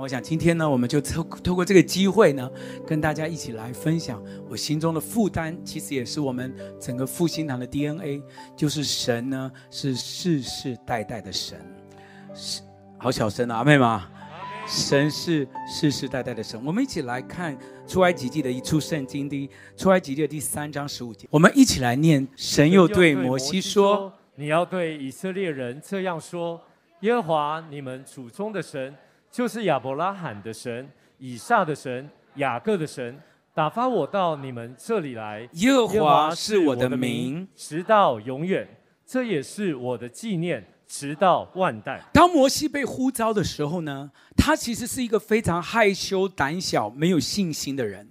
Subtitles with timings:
[0.00, 2.48] 我想今天呢，我们就透透过这个机会呢，
[2.86, 8.22] 跟大家一起来分享我心中的负担，其实也是我们整个复兴堂的 DNA，
[8.56, 11.58] 就是神呢是世世代代的神，
[12.32, 12.62] 是
[12.96, 14.08] 好小声啊，阿妹吗？
[14.68, 16.62] 神是世世代代的神。
[16.64, 22.26] 我们一起来看出埃及记的一处圣经，第一出埃及记的第三章十五节，我们一起来念。
[22.36, 26.60] 神又对摩西说：“你要对以色列人这样说：
[27.00, 28.94] 耶和华你们祖宗的神。”
[29.30, 33.20] 就是亚伯拉罕的神、以撒的神、雅各的神，
[33.54, 35.48] 打发我到你们这里来。
[35.52, 38.68] 耶和华是我的名，直到永远。
[39.06, 42.02] 这也是我的纪念，直到万代。
[42.12, 48.10] 当摩西被呼召的时候呢，他其实是一个非常害羞、胆小、没有信心的人。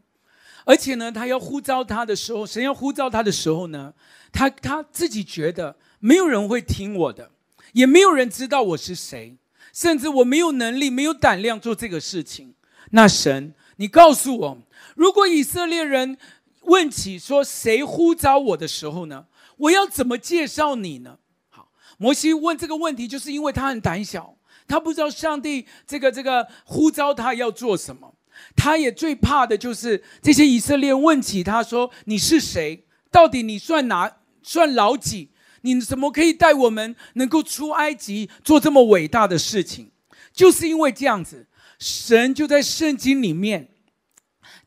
[0.66, 3.94] 而且呢，他要呼召他的时候，神要呼召他的时候呢，
[4.32, 7.30] 他他自己觉得没有人会听我的，
[7.74, 9.38] 也没有人知道我是谁。
[9.78, 12.56] 甚至我没有能力、没有胆量做这个事情。
[12.90, 14.58] 那神，你告诉我，
[14.96, 16.18] 如果以色列人
[16.62, 21.20] 问起说谁呼召我的时候呢，我要怎么介绍你呢？
[21.52, 24.36] 好，摩西问这个问题，就是因为他很胆小，
[24.68, 28.16] 他不知道上帝这个这个呼召他要做什么。
[28.56, 32.84] 他也最怕的就是这些以色列问起他说：“你是谁？
[33.12, 34.18] 到底你算哪？
[34.42, 35.30] 算老几？”
[35.62, 39.92] 你怎么可以带我们能够出埃及做这么伟大的事情？
[40.34, 41.48] 就是因为这样子，
[41.80, 43.70] 神就在圣经里面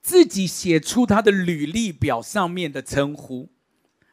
[0.02, 3.50] 自己写出他的履历表上面的称呼。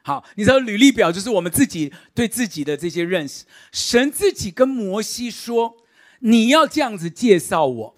[0.03, 3.44] 好，你知道履历表就是我们自己对自己的这些认识。
[3.72, 5.78] 神自己跟摩西说
[6.22, 7.97] ：“你要这样子介绍我。”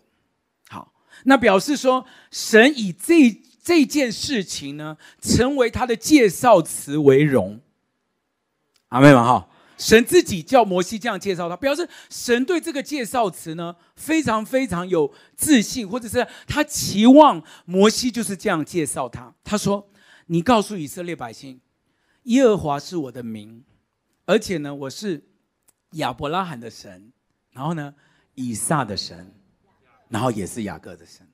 [0.69, 0.93] 好，
[1.25, 7.61] 那表示说神以这这件事情呢，成为他的介绍词为荣。
[8.89, 19.33] 阿妹们哈，神自己叫摩西这样介绍他，表示神对这个介绍词呢非常非常有自信，或者是他期望摩西就是这样介绍他。
[19.43, 19.91] 他说
[20.25, 21.61] ：“你告诉以色列百姓，
[22.23, 23.63] 耶和华是我的名，
[24.25, 25.23] 而且呢，我是
[25.91, 27.13] 亚伯拉罕的神，
[27.51, 27.93] 然后呢，
[28.33, 29.31] 以撒的神，
[30.07, 31.27] 然后也是雅各的神。”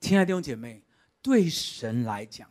[0.00, 0.82] 亲爱的弟兄姐妹，
[1.20, 2.48] 对神来讲，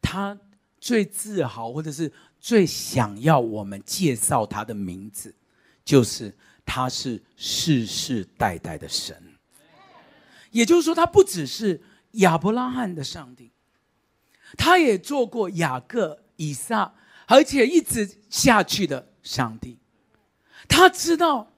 [0.00, 0.38] 他
[0.80, 2.12] 最自豪，或者是。
[2.48, 5.34] 最想要我们介绍他的名字，
[5.84, 9.34] 就是他是世世代代的神。
[10.50, 11.82] 也就是说，他不只是
[12.12, 13.50] 亚伯拉罕的上帝，
[14.56, 16.94] 他也做过雅各、以撒，
[17.26, 19.76] 而且一直下去的上帝。
[20.66, 21.52] 他知道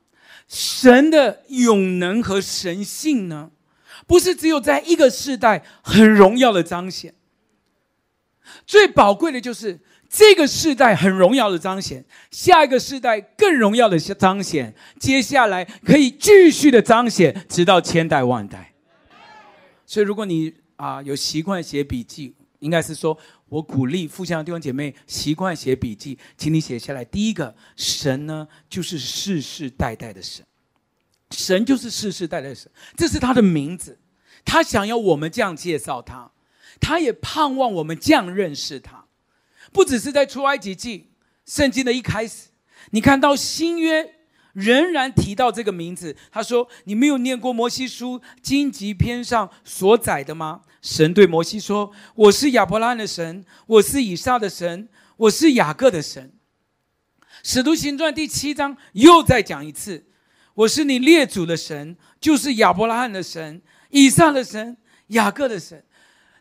[0.49, 3.53] 神的永能和神性呢，
[4.09, 7.15] 不是只有在一个世代很荣耀的彰显，
[8.67, 9.79] 最宝贵的就是。
[10.11, 18.73] 这个世代很荣耀的彰显，下一个世代更荣耀的彰显，接下来可以继续的彰显，直到千代万代。
[19.87, 23.17] 所以，如果你啊有习惯写笔记，应该是说
[23.49, 27.05] 我鼓励复兴弟兄姐妹习惯写笔记，请你写下来。
[27.05, 30.45] 第一个，神呢就是世世代代的神，
[31.31, 33.97] 神就是世世代代的神，这是他的名字，
[34.45, 36.33] 他想要我们这样介绍他，
[36.81, 39.05] 他也盼望我们这样认识他。
[39.73, 41.11] 不只是在出埃及记
[41.47, 42.49] 圣经的一开始，
[42.91, 44.15] 你看到新约
[44.53, 46.17] 仍然提到这个名字。
[46.31, 56.33] 他说：“你没有念过摩西书荆棘篇上所载的吗？”神对摩西说：“我是亚伯拉罕的神，我是以撒的神，我是雅各的神。”
[57.45, 60.07] 使徒行传第七章又再讲一次
[60.55, 64.77] ：“我是你列祖的神，就是亚伯拉罕的神，以撒的神，
[65.09, 65.85] 雅各的神。”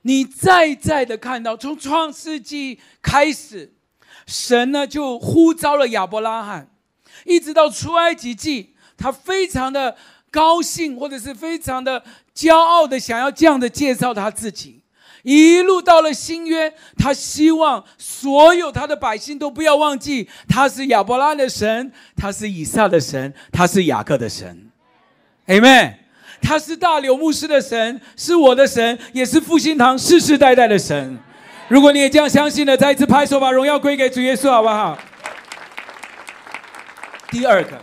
[0.09, 3.71] 你再再的看到，从创世纪开始，
[4.25, 6.67] 神呢就呼召了亚伯拉罕，
[7.25, 9.95] 一直到出埃及记，他非常的
[10.31, 12.03] 高兴，或者是非常的
[12.33, 14.81] 骄傲的想要这样的介绍他自己。
[15.21, 24.71] 一路到了新约，他希望所有他的百姓都不要忘记，他是亚伯拉的神，他是以撒的神，他是雅各的神。
[25.45, 26.08] Amen。
[26.41, 31.19] 他是大流牧师的神，是我的神，也是复兴堂世世代代的神。
[31.67, 34.97] 如果你也这样相信了，再一次拍手，把荣耀归给主耶稣，好不好？
[37.29, 37.79] 第二个，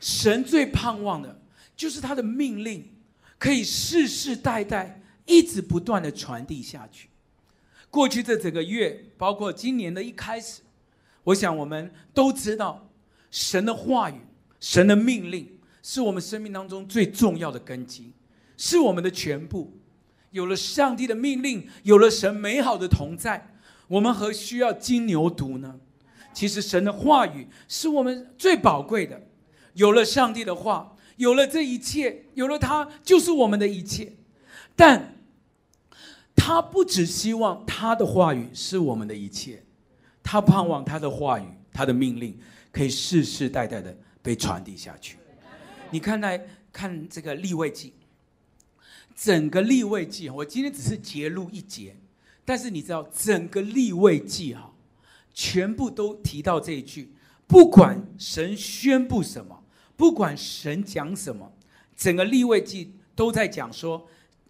[0.00, 1.38] 神最盼望的
[1.76, 2.90] 就是他的命令
[3.38, 7.10] 可以世世代代一直不断的传递下去。
[7.90, 10.60] 过去这整个月，包括今年的一开始，
[11.24, 12.88] 我想我们都知道，
[13.30, 14.14] 神的话语，
[14.58, 15.57] 神的命令。
[15.90, 18.12] 是我们生命当中最重要的根基，
[18.58, 19.72] 是我们的全部。
[20.32, 23.54] 有了上帝的命令，有了神美好的同在，
[23.86, 25.80] 我们何需要金牛犊呢？
[26.34, 29.18] 其实神的话语是我们最宝贵的。
[29.72, 34.12] 有了上帝的话，有了这一切，有了他就是我们的一切。
[34.76, 35.14] 但
[36.36, 39.64] 他不只希望他的话语是我们的一切，
[40.22, 42.38] 他盼望他的话语、他的命令
[42.70, 45.16] 可以世世代代的被传递下去。
[45.90, 47.94] 你看来看这个立位记，
[49.16, 51.96] 整个立位记，我今天只是节录一节，
[52.44, 54.74] 但是你知道整个立位记哈，
[55.32, 57.12] 全部都提到这一句。
[57.46, 59.64] 不管神宣布什么，
[59.96, 61.50] 不管神讲什么，
[61.96, 64.06] 整个立位记都在讲说，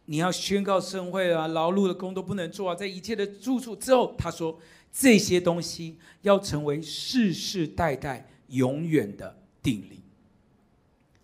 [0.06, 4.58] 你要宣告圣会啊，劳碌的工都不能做啊，在一切的住处之后，他说
[4.92, 9.97] 这些东西要成为世世代代永远的定例。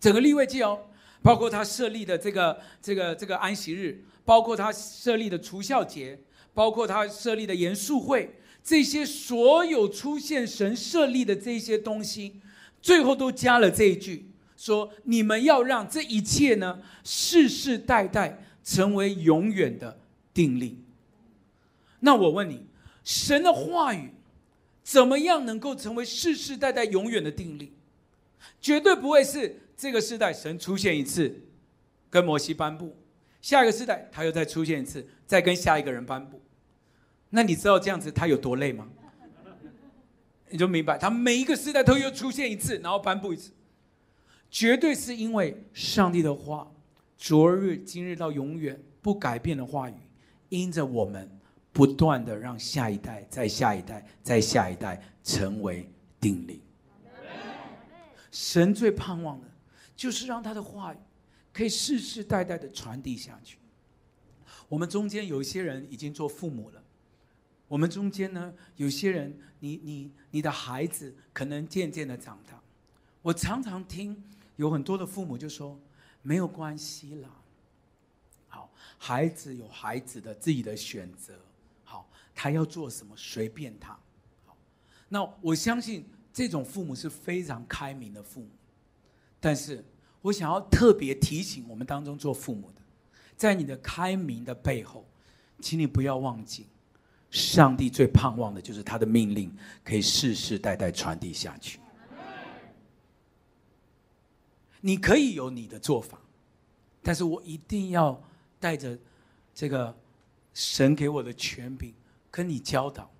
[0.05, 0.79] 整个利未记哦，
[1.23, 6.19] 包括他设立的这个这个这个安息日，包括他设立的除酵节，
[6.53, 8.35] 包括他设立的严肃会。
[8.63, 12.39] 这些所有出现神设立的这些东西，
[12.83, 19.97] 最后都加了这一句：说你们要让这一切呢，世世代代成为永远的
[20.35, 20.83] 定例。
[22.01, 22.67] 那我问你，
[23.03, 24.11] 神的话语
[24.83, 27.73] 怎么样能够成为世世代代永远的定例？
[28.61, 31.41] 绝对不会是这个世代神出现一次，
[32.09, 32.95] 跟摩西颁布，
[33.41, 36.41] 下一个世代他又再出现一次，再跟下一个人颁布。
[37.29, 38.87] 那你知道这样子他有多累吗？
[40.49, 43.51] 你就明白，他每一个时代都又出现一次，然后颁布一次，
[44.49, 46.71] 绝对是因为上帝的话，
[47.17, 49.95] 昨日、今日到永远不改变的话语，
[50.49, 51.29] 因着我们
[51.73, 55.89] 不断的让下一代、再下一代、再下一代成为
[56.21, 56.61] 定例。
[58.31, 59.47] 神最盼望的，
[59.95, 60.97] 就是让他的话语
[61.53, 63.57] 可以世世代代的传递下去。
[64.67, 66.83] 我们中间有一些人已经做父母了。
[67.67, 72.61] 我们中间呢，有些人，你你你的孩子可能渐渐的长大。
[73.21, 74.23] 我常常听
[74.55, 75.79] 有很多的父母就说
[76.21, 77.29] ：“没有关系啦，
[78.47, 81.33] 好，孩子有孩子的自己的选择，
[81.83, 83.97] 好，他要做什么随便他。”
[84.45, 84.55] 好，
[85.09, 88.49] 那我相信这种父母是非常开明的父母。
[89.45, 89.85] 但是
[90.23, 92.81] 我想要特别提醒我们当中做父母的，
[93.37, 95.05] 在你的开明的背后，
[95.59, 96.65] 请你不要忘记。
[97.29, 101.79] 上帝最盼望的就是他的命令可以世世代代传递下去。
[104.81, 106.19] 你可以有你的做法，
[107.03, 108.19] 但是我一定要
[108.59, 108.97] 带着
[109.53, 109.95] 这个
[110.55, 111.93] 神给我的权柄
[112.31, 113.11] 跟你教导，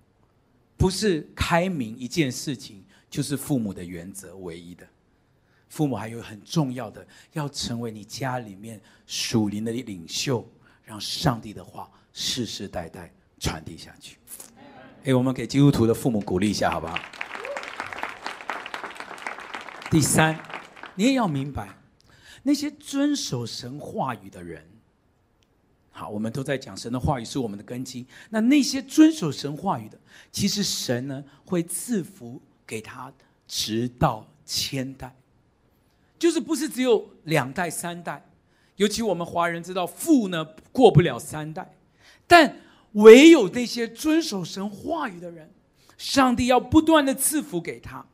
[0.76, 4.84] 不是开明一件事情就是父母的原则唯一的。
[5.68, 10.48] 父母还有很重要的，要成为你家里面属灵的领袖，
[10.84, 13.12] 让上帝的话世世代代。
[13.38, 14.16] 传递下去，
[15.04, 16.98] 哎，我们给基督徒的父母鼓励一下，好不好？
[19.90, 20.40] 第三，
[20.94, 21.68] 你也要明白，
[22.42, 24.66] 那些遵守神话语的人，
[25.90, 28.06] 好，我们都在讲神的话语是我们的根基。
[28.30, 30.00] 那那些遵守神话语的，
[30.32, 33.12] 其实神呢会赐福给他，
[33.46, 35.14] 直到千代，
[36.18, 38.24] 就是不是只有两代三代，
[38.76, 41.74] 尤其我们华人知道富呢过不了三代，
[42.26, 42.58] 但。
[42.92, 45.52] 唯有那些遵守神话语的人，
[45.98, 48.06] 上帝要不断的赐福给他，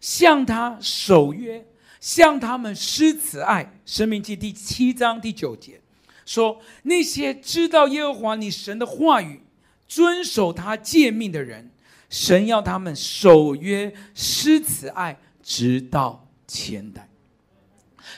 [0.00, 1.66] 向他守约，
[2.00, 3.70] 向他们施慈爱。
[3.84, 5.82] 申命记第七章第九节
[6.24, 9.42] 说：“那些知道耶和华你神的话语，
[9.86, 11.70] 遵守他诫命的人，
[12.08, 17.06] 神要他们守约施慈爱，直到千代。”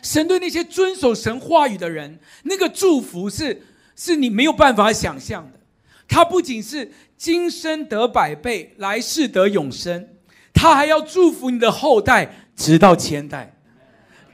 [0.03, 3.63] 神对那些遵守神话语的人，那个祝福是
[3.97, 5.61] 是你没有办法想象的。
[6.09, 10.09] 他不仅是今生得百倍，来世得永生，
[10.53, 13.57] 他还要祝福你的后代，直到千代。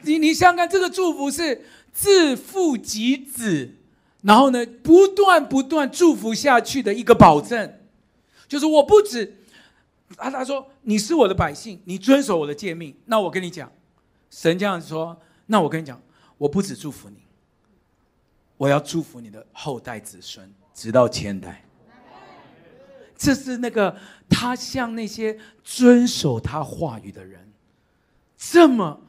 [0.02, 3.74] 你你想想看，这个祝福是自父及子，
[4.22, 7.74] 然后呢，不断不断祝福下去的一个保证。
[8.48, 9.36] 就是我不止，
[10.16, 13.70] 啊，他说你是我的百姓，你遵守我的诫命，那我跟你讲，
[14.30, 16.00] 神这样说，那我跟你讲，
[16.36, 17.16] 我不止祝福你，
[18.58, 21.64] 我要祝福你的后代子孙，直到千代。
[23.16, 23.96] 这是那个
[24.28, 27.50] 他向那些遵守他话语的人，
[28.36, 29.00] 这么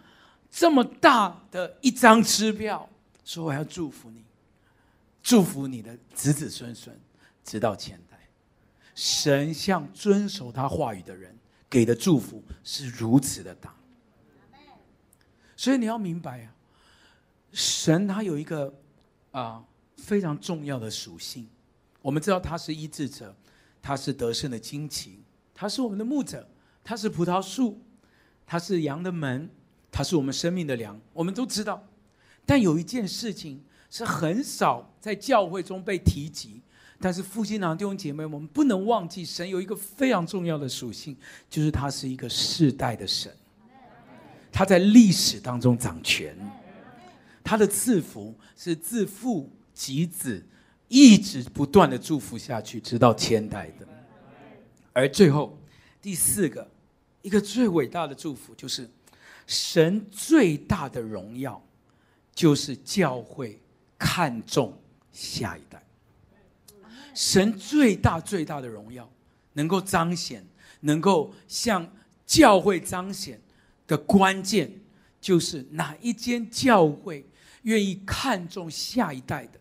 [0.50, 2.90] 这么大的一张支票，
[3.26, 4.24] 说我要祝福你，
[5.22, 6.98] 祝福你的子子孙孙，
[7.44, 8.18] 直到千代。
[8.96, 11.38] 神向遵守他话语的人
[11.70, 13.76] 给的祝福是如此的大，
[15.60, 16.56] 所以你要明白啊，
[17.52, 18.74] 神他有一个
[19.32, 19.62] 啊
[19.98, 21.50] 非常重要的属性，
[22.02, 23.36] 我们知道他是医治者。
[23.82, 25.20] 他是得胜的旌旗，
[25.54, 26.48] 他是我们的牧者，
[26.84, 27.82] 他是葡萄树，
[28.46, 29.50] 他是羊的门，
[29.92, 31.00] 他是我们生命的粮。
[31.14, 31.88] 我们都知道，
[32.46, 36.62] 但有一件事情是很少在教会中被提及，
[37.00, 41.16] 但是复兴堂弟兄姐妹，我们不能忘记，神有一个非常重要的属性，
[41.50, 43.34] 就是他是一个世代的神，
[44.52, 46.36] 他在历史当中掌权，
[47.44, 50.46] 他的赐福是自父及子，
[50.88, 53.88] 一直不断的祝福下去，直到千代的。
[54.92, 55.58] 而最后
[56.02, 56.70] 第四个，
[57.22, 58.90] 一个最伟大的祝福，就是
[59.48, 61.62] 神最大的荣耀，
[62.34, 63.62] 就是教会
[63.98, 64.78] 看重
[65.12, 65.82] 下一代。
[67.14, 69.10] 神最大最大的荣耀，
[69.54, 70.46] 能够彰显，
[70.82, 71.90] 能够向
[72.26, 73.40] 教会彰显
[73.90, 74.72] 的关键，
[75.20, 77.26] 就是哪一间教会
[77.64, 79.60] 愿意看重下一代的。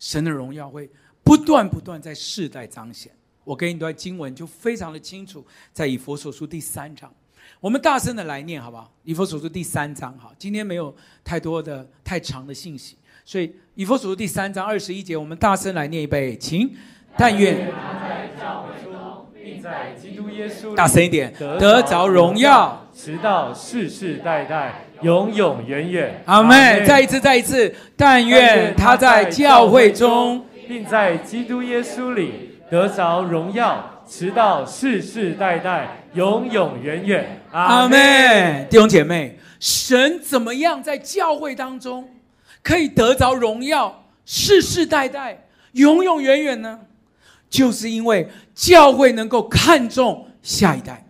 [0.00, 0.90] 神的荣耀会
[1.22, 3.12] 不断不断在世代彰显。
[3.44, 7.10] 我给你一段经文，就非常的清楚，在以弗所书第三章，
[7.60, 8.92] 我们大声的来念，好不好？
[9.04, 10.94] 以弗所书第三章，好，今天没有
[11.24, 16.76] 太多的太长的信息，所以以弗所书第三章二十一节，我们大声来念一遍，请。
[17.16, 26.20] 但愿他在教会中，并在基督耶稣大声一点，得着荣耀，直到世世代代，永永远远。
[26.24, 26.82] 阿妹。
[26.84, 37.40] 再一次，再一次，但愿他在教会中，并在基督耶稣里得着荣耀，直到世世代代，永永远远。
[37.52, 38.66] 阿妹。
[38.68, 42.08] 弟兄姐妹，神怎么样在教会当中
[42.64, 46.80] 可以得着荣耀，世世代代，永永远远呢？
[47.48, 51.04] 就是因为教会能够看重下一代。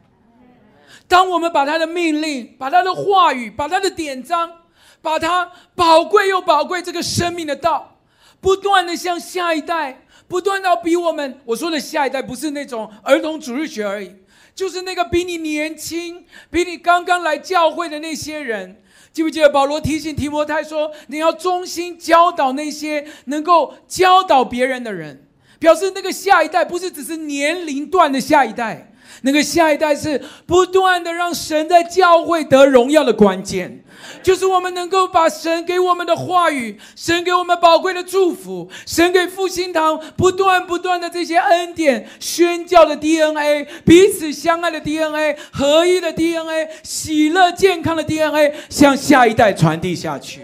[1.08, 4.52] 当我们把他的命令、把他的话语、把他的典章、
[5.00, 7.98] 把他宝贵又宝贵这个生命的道，
[8.40, 14.14] 不断的向下一代，不断到比我们，我说的下一代不是那种儿童主日学而已，
[14.54, 18.82] 就是那个比你年轻、比你刚刚来教会的那些人。
[19.10, 25.24] 记不记得保罗提醒提摩太说：“你要忠心教导那些能够教导别人的人。”
[25.58, 33.84] 表示那个下一代不是只是年龄段的下一代，那个下一代是不断的让神在教会得荣耀的关键，
[34.22, 50.42] 就是我们能够把神给我们的话语、神给我们宝贵的祝福、神给复兴堂不断不断的这些恩典、宣教的 DNA、彼此相爱的 DNA、合一的 DNA、喜乐健康的 DNA 向下一代传递下去，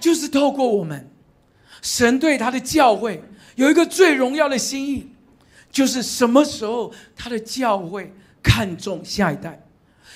[0.00, 1.10] 就是透过我们，
[1.82, 3.22] 神对他的教会。
[3.56, 5.08] 有一个最荣耀的心意，
[5.70, 9.62] 就是什么时候他的教会看重下一代，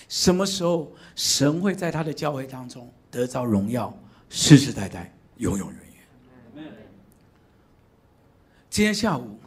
[0.09, 3.95] 什么时候神会在他的教会当中得着荣耀，
[4.28, 5.85] 世世代代，永永远远。
[8.71, 9.38] 今天下午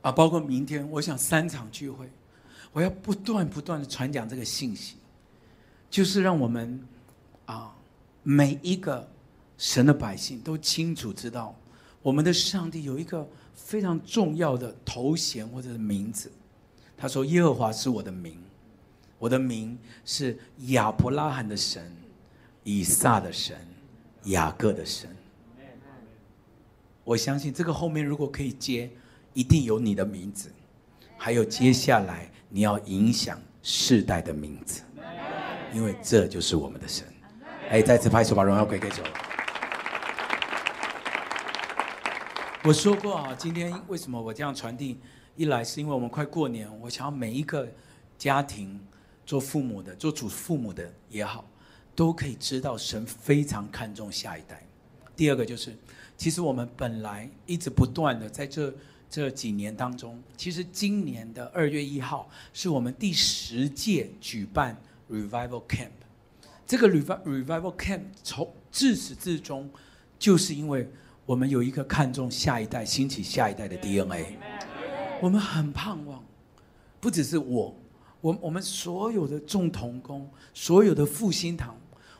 [0.00, 2.08] 啊，包括明天，我想三场聚会，
[2.72, 4.96] 我要不断不断的传讲这个信息，
[5.90, 6.80] 就是让我们
[7.46, 7.74] 啊
[8.22, 9.08] 每一个
[9.58, 11.54] 神的百姓都清楚知道。
[12.00, 16.30] 我们的上帝有一个非常重要的头衔或者是名字，
[16.96, 18.36] 他说：“耶和华是我的名，
[19.18, 21.90] 我的名是亚伯拉罕的神，
[22.62, 23.56] 以撒的神，
[24.24, 25.08] 雅各的神。”
[27.04, 28.90] 我相信这个后面如果可以接，
[29.32, 30.50] 一定有你的名字，
[31.16, 34.82] 还有接下来你要影响世代的名字，
[35.72, 37.06] 因为这就是我们的神。
[37.70, 39.02] 哎，再次拍手把荣耀归给主。
[42.66, 44.96] 我说过啊，今天为什么我这样传递？
[45.36, 47.68] 一来是因为我们快过年，我想要每一个
[48.16, 48.80] 家庭
[49.26, 51.44] 做父母的、做祖父母的也好，
[51.94, 54.66] 都可以知道神非常看重下一代。
[55.14, 55.76] 第二个就是，
[56.16, 58.72] 其实我们本来一直不断的在这
[59.10, 64.74] 这几年当中，其实今年的二月一号是我们第十届举办
[65.10, 65.90] Revival Camp。
[66.66, 69.68] 这个 Revival Revival Camp 从自始至终
[70.18, 70.88] 就是因为。
[71.26, 74.36] 我们有一个看重下一代、兴起下一代的 DNA，
[75.22, 76.22] 我们很盼望，
[77.00, 77.74] 不只是我，
[78.20, 81.74] 我我们所有的众同工、所有的复兴堂，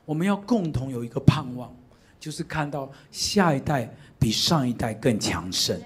[0.06, 1.70] 我们要共同有一个盼望，
[2.18, 5.78] 就是看到下一代比上一代更强盛，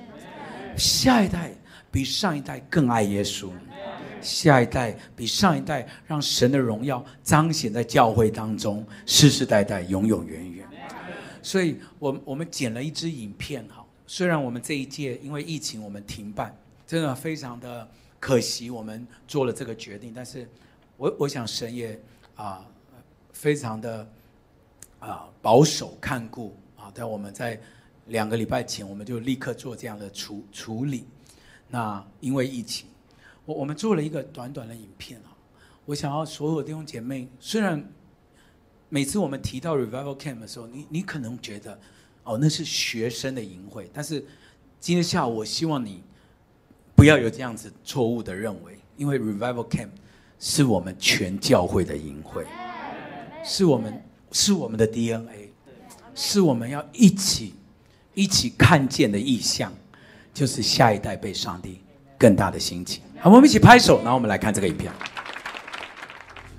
[0.77, 1.51] 下一代
[1.91, 3.49] 比上一代更爱耶稣，
[4.21, 10.68] 下一代比上一代让神的荣耀彰显在教会当中，世世代代、永永远远。
[11.49, 13.83] 所以我，我我们剪了一支影片哈。
[14.07, 16.55] 虽然我们这一届因为疫情我们停办，
[16.87, 17.89] 真的非常的
[18.21, 20.13] 可惜，我们做了这个决定。
[20.15, 20.47] 但是
[20.99, 21.99] 我，我想神也
[22.37, 22.63] 啊，
[23.33, 24.07] 非常的
[24.99, 26.93] 啊保守看顾啊。
[26.95, 27.59] 但我们在
[28.09, 31.07] 两个礼拜前，我们就立刻做这样的处处理。
[31.67, 32.87] 那因为疫情，
[33.47, 35.33] 我我们做了一个短短的影片啊。
[35.87, 37.83] 我想要所有弟兄姐妹，虽然
[38.91, 41.79] 每次我们提到 Revival Camp 的时候，你你可能觉得，
[42.25, 43.91] 哦，那是学生的营会。
[43.93, 44.25] 但是
[44.81, 46.03] 今天下午，我希望你
[46.95, 49.91] 不要有这样子错误的认为，因为 Revival Camp
[50.39, 52.47] 是我们全教会的营会，
[53.45, 54.03] 是我们
[54.33, 55.51] 是我们的 DNA，
[56.15, 57.55] 是我们要一起
[58.15, 59.71] 一起看见的意象，
[60.33, 61.83] 就是下一代被上帝
[62.17, 63.03] 更大的兴起。
[63.21, 64.91] 好，我们一起拍手，然后我们来看这个影片。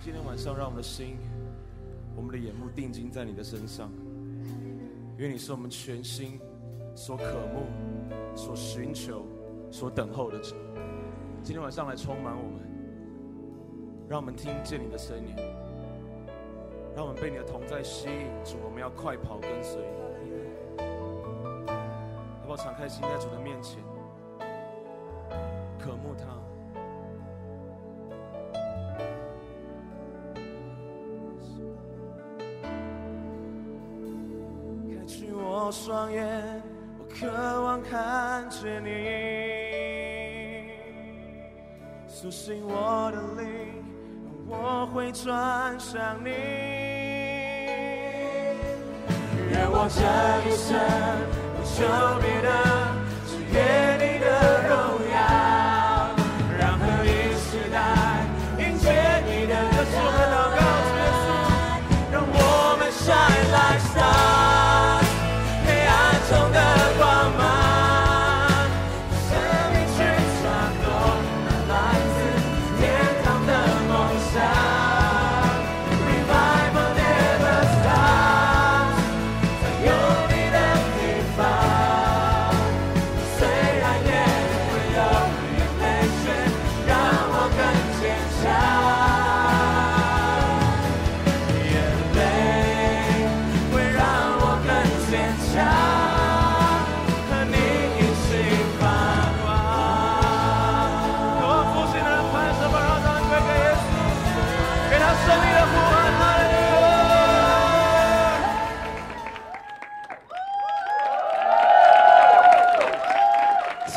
[0.03, 1.17] 今天晚上，让我们的心。
[2.15, 3.89] 我们的眼目定睛在你的身上，
[5.17, 6.39] 因为你是我们全心
[6.95, 7.23] 所渴
[7.53, 7.65] 慕、
[8.35, 9.25] 所寻求、
[9.71, 10.55] 所等候的主。
[11.41, 12.59] 今天晚上来充满我们，
[14.09, 15.33] 让我们听见你的声音，
[16.95, 18.27] 让我们被你的同在吸引。
[18.43, 19.99] 主，我们要快跑跟随你。
[22.41, 22.57] 好不好？
[22.57, 23.79] 敞开心，在主的面前，
[38.61, 38.89] 是你，
[42.09, 43.85] 苏醒我的灵，
[44.49, 46.29] 我会转向你。
[49.49, 50.01] 愿我这
[50.45, 50.77] 一生
[51.55, 51.77] 不求
[52.19, 52.49] 别的，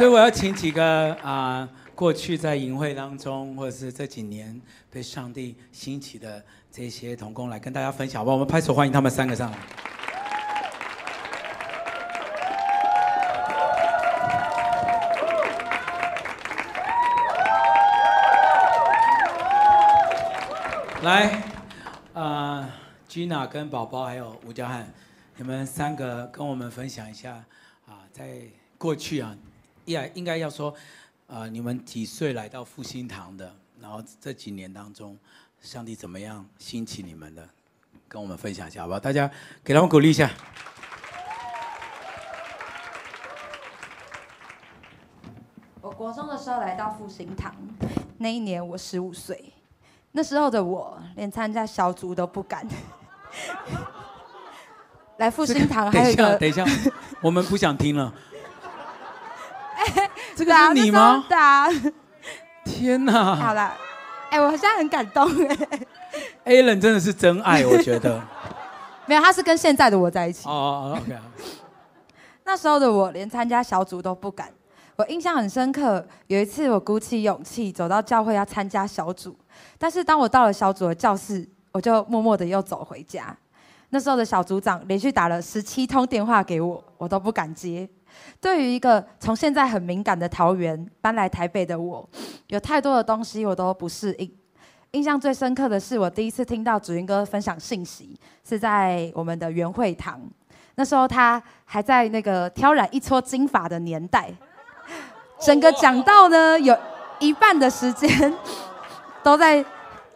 [0.03, 4.61] 所以我要请几个啊、呃，过去在营会当中，或者是这几年
[4.91, 8.35] 被上帝兴起的这些同工来跟大家分享，好不好？
[8.35, 9.59] 我们拍手欢迎他们三个上来。
[21.03, 21.43] 来，
[22.15, 22.69] 啊、
[23.09, 24.93] ，Gina 跟宝宝还有吴家汉，
[25.37, 27.45] 你们三个跟我们分享一下
[27.87, 28.41] 啊，在
[28.77, 29.37] 过去啊。
[29.85, 30.73] 应应该要说，
[31.27, 33.53] 呃，你们几岁来到复兴堂的？
[33.81, 35.19] 然后这几年当中，
[35.61, 37.49] 上帝怎么样兴起你们的？
[38.07, 39.01] 跟我们分享一下，好不好？
[39.01, 39.31] 大家
[39.65, 40.31] 给他们鼓励一下。
[45.81, 47.55] 我国中的时候来到复兴堂，
[48.19, 49.53] 那一年我十五岁，
[50.13, 52.67] 那时候的我连参加小组都不敢。
[55.19, 56.91] 来复兴堂还有一个，等一下，等一下，
[57.21, 58.13] 我们不想听了。
[60.35, 61.25] 这个是你吗？
[61.29, 61.69] 打
[62.65, 63.35] 天哪！
[63.35, 63.75] 好了，
[64.31, 65.57] 哎，我现在很感动哎。
[66.45, 68.21] Alan 真的是真爱，我觉得。
[69.07, 70.49] 没有，他是跟现在的我在一起。
[70.49, 71.19] 哦哦，OK。
[72.45, 74.49] 那时候的我连参加小组都不敢。
[74.97, 79.37] 我印象很深刻，有一次我鼓起勇气走到教会要参加小组，
[79.79, 83.37] 但是当我到了小组的教室，我就默默的又走回家。
[83.91, 87.89] 那时候的小组长连续打了十七通电话给我，我都不敢接。
[88.41, 92.09] 对于一个从现在很敏感的桃园搬来台北的我，
[92.49, 94.31] 有太多的东西我都不适应。
[94.93, 100.21] 印象最深刻的是，我第一次听到子云哥分享信息，是在我们的元会堂。
[100.75, 104.31] 那时候他还在那个挑染一撮金发的年代，
[105.41, 106.77] 整个讲到呢，有
[107.21, 108.35] 一半的时间
[109.23, 109.65] 都在，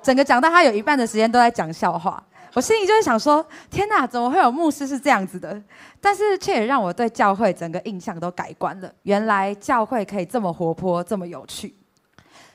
[0.02, 2.22] 整个讲到他有一半的时间都在讲笑话。
[2.56, 5.62] 我心里就是想说：天哪，怎么会有牧师是这样子的？
[6.00, 8.90] 但是却也让我对教会整个印象都改观了。
[9.02, 11.74] 原来教会可以这么活泼，这么有趣。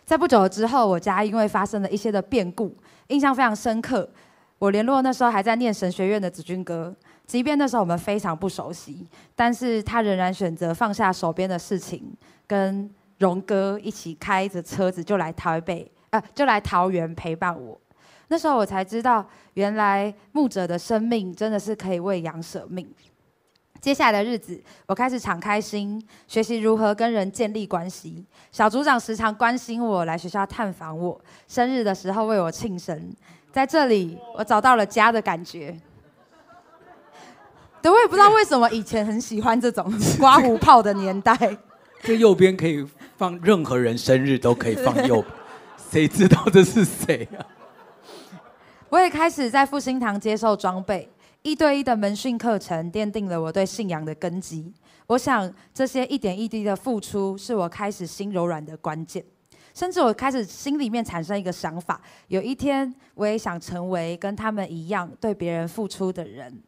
[0.04, 2.76] 在不久之后，我家因为发生了一些的变故，
[3.10, 4.10] 印象非常深刻。
[4.58, 6.96] 我联络那时候还在念神学院的子君哥，
[7.28, 12.12] 即便那时候我们非常不熟悉，但是他仍然选择放下手边的事情，
[12.48, 17.80] 跟荣哥一起开着车子就来台北，呃，就来桃园陪伴我。
[18.32, 22.90] 那时候我才知道，原来牧者的生命真的是可以为羊舍命。
[23.82, 28.26] 接下来的日子，我开始敞开心，学习如何跟人建立关系。
[28.50, 33.14] 小组长时常关心我，来学校探访我，生日的时候为我庆生。
[33.52, 35.78] 在这里我找到了家的感觉。
[37.82, 41.36] 对，我也不知道为什么以前很喜欢这种 刮胡泡的年代。
[42.02, 45.22] 这右边可以放任何人生日都可以放右，
[45.92, 47.44] 谁知道这是谁啊？
[48.92, 51.10] 我也开始在复兴堂接受装备，
[51.44, 54.70] 一对一的门训课程奠定了我对信仰的根基。
[55.08, 59.24] 我想这些一点一滴的付出，是我开始心柔软的关键。
[59.74, 66.62] 甚至我开始心里面产生一个想法：有一天我也想成为跟他们一样对别人付出的人。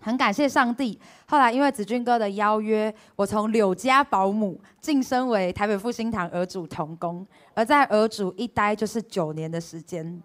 [0.00, 10.20] 很感谢上帝，后来因为子君哥的邀约，我从柳家保姆晋升为台北复兴堂儿主同工，而在儿主一待就是九年的时间。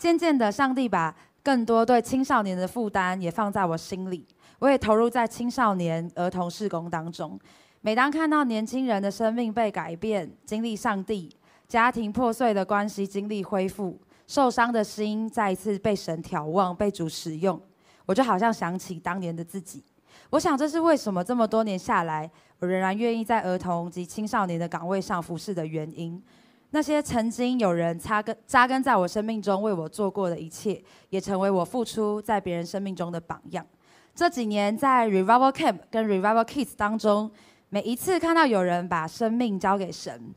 [0.00, 4.26] 渐渐的，上帝把更多对青少年的负担也放在我心里，
[4.58, 7.38] 我也投入在青少年儿童事工当中。
[7.82, 11.30] 每当看到年轻人的生命被改变，经历上帝，
[11.68, 17.60] 家庭破碎的关系经历恢复，受伤的心再一次被神眺望，被主使用。
[18.06, 19.84] 我就好像想起当年的自己，
[20.30, 26.22] 我想这是为什么这么多年下来，我仍然愿意在儿童及青少年的岗位上服侍的原因。
[26.72, 33.66] 那些曾经有人扎根扎根在我生命中为我做过的一切，也成为我付出在别人生命中的榜样。
[34.14, 37.30] 这几年在 Revival Camp 跟 Revival Kids 当中，
[37.68, 40.32] 每一次看到有人把生命交给神，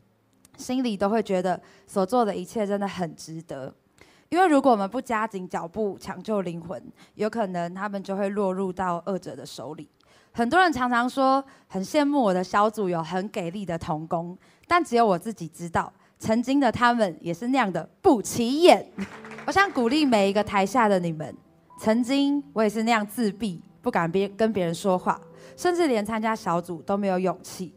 [0.56, 3.72] 心里都会觉得所做的一切真的很值得。
[4.30, 6.82] 因为如果我们不加紧脚步抢救灵魂，
[7.14, 9.88] 有可能他们就会落入到恶者的手里。
[10.32, 15.92] 很多人常常说很羡慕我的小组有很给力的同工，但只有我自己知道，
[16.24, 18.82] 曾经的他们也是那样的不起眼。
[19.44, 21.36] 我想鼓励每一个台下的你们，
[21.78, 25.20] 曾经我也是那样自闭，不敢别跟别人说话，
[25.54, 27.74] 甚至连参加小组都没有勇气。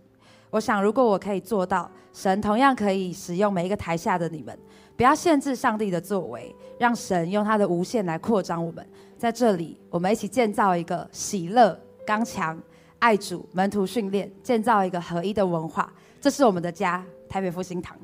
[0.50, 4.58] 我想如果我可以做到，神同样可以使用每一个台下的你们。
[4.96, 8.88] 不要限制上帝的作为，让神用他的无限来扩张我们。
[9.18, 12.58] 在这里，我们一起建造一个喜乐、刚强、
[13.00, 15.92] 爱主、门徒训练，建造一个合一的文化。
[16.22, 17.96] 这是我们的家，台北复兴堂。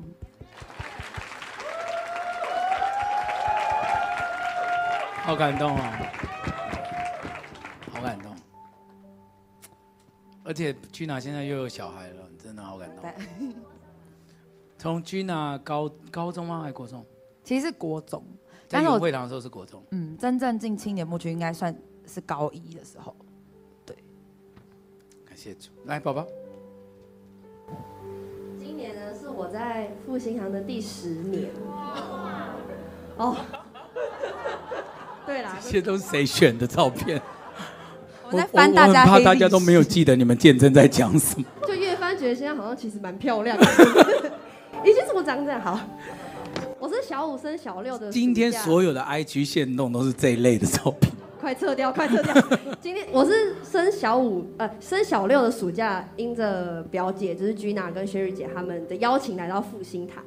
[5.24, 5.80] 好感动哦，
[7.90, 8.30] 好感动。
[10.44, 13.10] 而且 Gina 现在又有小孩了，真的好感动。
[14.76, 16.60] 从 Gina 高高中吗？
[16.60, 17.02] 还是国中？
[17.42, 18.22] 其实是国中。
[18.68, 19.82] 在我会堂的时候是国中。
[19.92, 21.74] 嗯，真正进青年牧区应该算
[22.06, 23.16] 是高一的时候。
[23.86, 23.96] 对。
[25.24, 25.70] 感谢主。
[25.86, 26.26] 来，宝宝。
[28.58, 31.50] 今年呢是我在复兴堂的第十年。
[33.16, 33.34] 哦。
[35.26, 35.58] 对啦。
[35.62, 37.20] 这些都是谁选的照片？
[38.30, 39.04] 我在翻大家。
[39.04, 41.44] 怕大家都没有记得你们见证在讲什么。
[41.66, 43.64] 就越翻觉得现在好像其实蛮漂亮的。
[44.84, 45.60] 以前怎么长这样？
[45.60, 45.80] 好，
[46.78, 48.10] 我是小五升小六的。
[48.10, 51.12] 今天所有的 IG 线动都是这一类的照片。
[51.40, 52.34] 快撤掉，快撤掉！
[52.80, 60.24] 今天我是升小五，呃，升小六的暑假，因着表姐就是 Gina 跟雪玉姐他们的邀请来到复兴堂，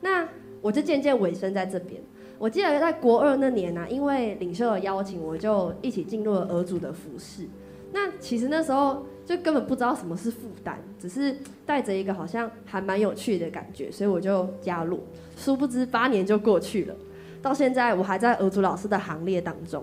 [0.00, 0.26] 那
[0.60, 2.02] 我就渐渐委身在这边。
[2.38, 7.46] 我记得在国二那年呢、因为领袖的邀请，我就一起进入了儿组的服侍。
[7.92, 9.04] 那其实那时候。
[9.26, 15.00] 就根本不知道什么是负担，只是带着一个好像还蛮有趣的感觉，所以我就加入。
[15.36, 16.94] 殊不知八年就过去了，
[17.42, 19.82] 到现在我还在儿组老师的行列当中。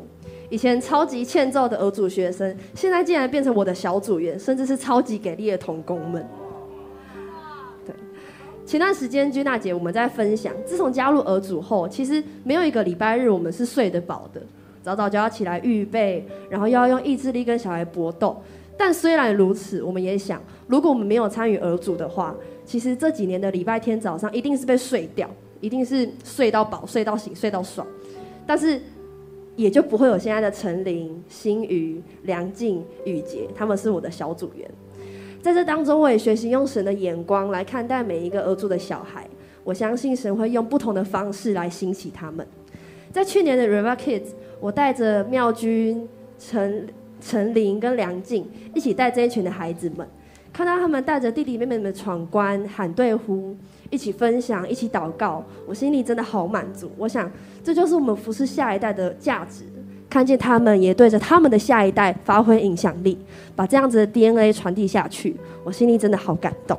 [0.50, 6.26] 以前超级欠揍的儿组学生，现在竟然变成我的小组员，甚至是超级给力的同工们。
[8.66, 14.42] 前段时间君娜姐我们在分享，自从加入儿组后，其实没有一个礼拜日我们是睡得饱的，
[14.82, 18.36] 早早就要起来预备，然后又要用意志力跟小孩搏斗。
[18.78, 25.30] 但虽然如此，我们也想，如果我们没有参与儿组的话，其实这几年的礼拜天早上一定是被睡掉，
[25.62, 27.86] 一定是睡到饱、睡到醒、睡到爽。
[28.48, 28.82] 但是
[29.56, 34.68] 也就不会有现在的陈琳、新瑜、梁静、雨洁，他们是我的小组员。
[35.44, 39.28] 在这当中，我也学习用神的眼光来看待每一个儿组的小孩。
[39.66, 42.48] 我相信神会用不同的方式来兴起他们。
[43.12, 44.28] 在去年的 Revival Kids，
[44.62, 46.08] 我带着妙君、
[46.40, 46.88] 陈。
[47.26, 50.06] 陈琳跟梁静一起带这一群的孩子们，
[50.52, 53.56] 看到他们带着弟弟妹妹们闯关、喊对呼，
[53.90, 56.92] 一起分享、一起祷告，我心里真的好满足。
[56.98, 57.32] 我想，
[57.64, 59.64] 这就是我们服侍下一代的价值。
[60.14, 63.18] 看见他们也对着他们的下一代发挥影响力，
[63.56, 66.78] 把这样子的 DNA 传递下去，我心里真的好感动。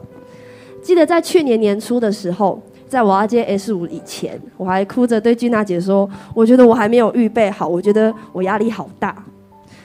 [0.81, 9.13] 记得在去年年初的时候，在我要接 S 五以前，我还哭着对君娜姐说：“我觉得我还没有预备好，我觉得我压力好大。”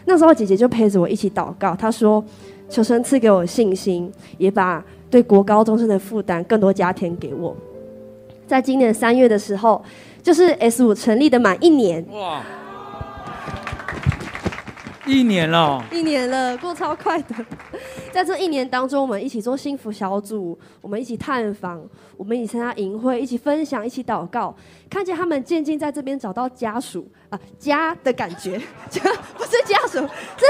[0.06, 2.24] 那时候姐姐就陪着我一起祷告，她说
[2.70, 7.58] ：“求神赐给我信心，也把对国高中生的负担更多加添给我。”
[8.46, 9.84] 在今年三月的时候，
[10.22, 12.06] 就是 S 五成立的满一年。
[12.14, 12.44] 哇！
[15.06, 17.34] 一年了，一年了，过超快的。
[18.14, 21.82] 在这一年当中，我们一起做幸福小组，我们一起探访，
[22.16, 24.56] 我们一起参加营会，一起分享，一起祷告，
[24.90, 28.60] 看见他们渐渐在这边找到家属啊家的感觉，
[28.90, 29.02] 家
[29.38, 30.46] 不是家属，是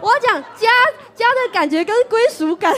[0.00, 0.68] 我要讲家
[1.14, 2.72] 家的感觉跟归属感。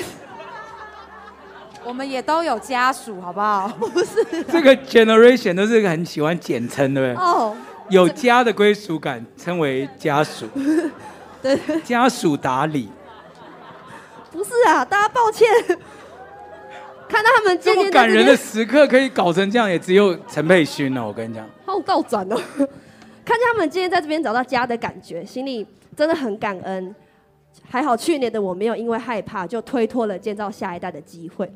[1.85, 3.69] 我们也都有家属，好不好？
[3.79, 7.25] 不是这个 generation 都是很喜欢简称，对不对？
[7.25, 7.57] 哦，
[7.91, 10.47] 有家的归属感称为家属。
[11.41, 12.89] 对，家属打理，
[14.33, 15.49] 不是啊，大家抱歉，
[17.09, 21.07] 看到他们这么感人的时刻可以搞成这样，也只有陈佩勋了。
[21.07, 22.37] 我跟你讲，好倒转哦，
[23.25, 25.65] 看见他们今天在这边找到家的感觉，心里
[25.97, 26.95] 真的很感恩。
[27.71, 31.51] 还好去年的我没有因为害怕就推脱了建造下一代的机会。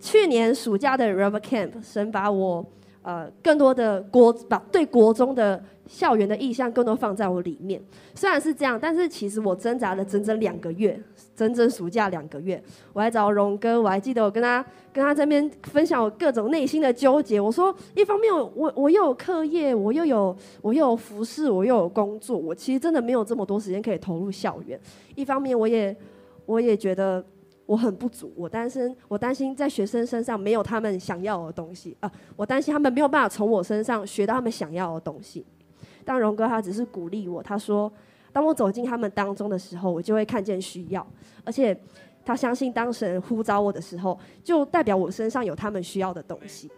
[0.00, 2.64] 去年暑假的 River Camp，神把我
[3.02, 5.62] 呃更多的国把对国中的。
[5.88, 7.78] 校园的意向更多放在我里面，
[8.14, 10.98] 虽然是这样，但是其实我挣扎了整整两个月，
[11.36, 12.62] 整整暑假两个月，
[12.94, 17.38] 我还找荣哥，我还记得我跟他跟他这边分享我各种内心的纠结。
[17.38, 24.80] 我说，一方面我我又有课业，我又有我又有服侍，我又有工作，我其实真的没有这么多时间可以投入校园。
[25.14, 25.94] 一方面我也
[26.46, 27.22] 我也觉得
[27.72, 35.42] 我很不足，我担心我担心在学生身上没有他们想要的东西啊，我担心他们没有办法从我身上学到他们想要的东西。
[36.04, 37.90] 但荣哥他只是鼓励我，他说
[38.30, 41.06] ：“当我走进他们当中的时候，我就会看见需要，
[41.44, 41.74] 而且
[42.26, 46.70] 他相信当神呼召我的时候，就代表我身上有他们需要的东西。”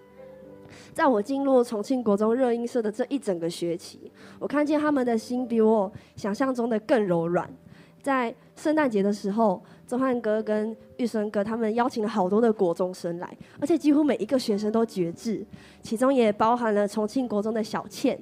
[0.94, 7.52] 在我进入重庆国中热音社的这一整个学期，我看见他们的心比我想象中的更柔软。
[8.00, 15.44] 在圣诞节的时候，周汉哥跟玉生哥他们邀请了好多的国中生来，而且几乎每一个学生都绝志，
[15.82, 18.18] 其中也包含了重庆国中的小倩。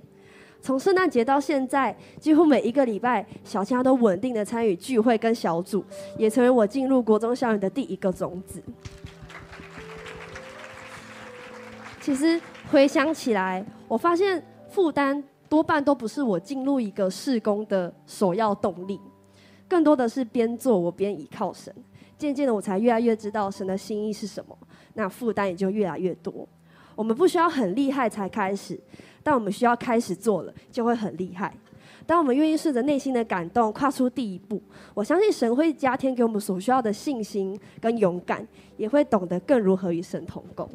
[0.61, 5.85] 从圣诞节到现在，几乎每一个礼拜，小倩都稳定的参与聚会跟小组，
[6.16, 8.62] 也成为我进入国中校园的第一个种子。
[12.01, 19.01] 其实回想起来，我发现负担多半都不是我进入一个事工的首要动力，
[19.73, 21.75] 更多的是边做我边倚靠神。
[22.19, 24.55] 渐渐的，我才越来越知道神的心意是什么，
[24.93, 26.47] 那负担也就越来越多。
[26.95, 28.79] 我们不需要很厉害才开始。
[29.23, 31.55] 但我们需要开始做了，就会很厉害。
[32.05, 34.61] 当我们愿意顺着内心的感动，跨出第一步，
[34.93, 40.69] 我相信神会加添给我们所需要的信心跟勇敢，也会懂得更如何与神同工。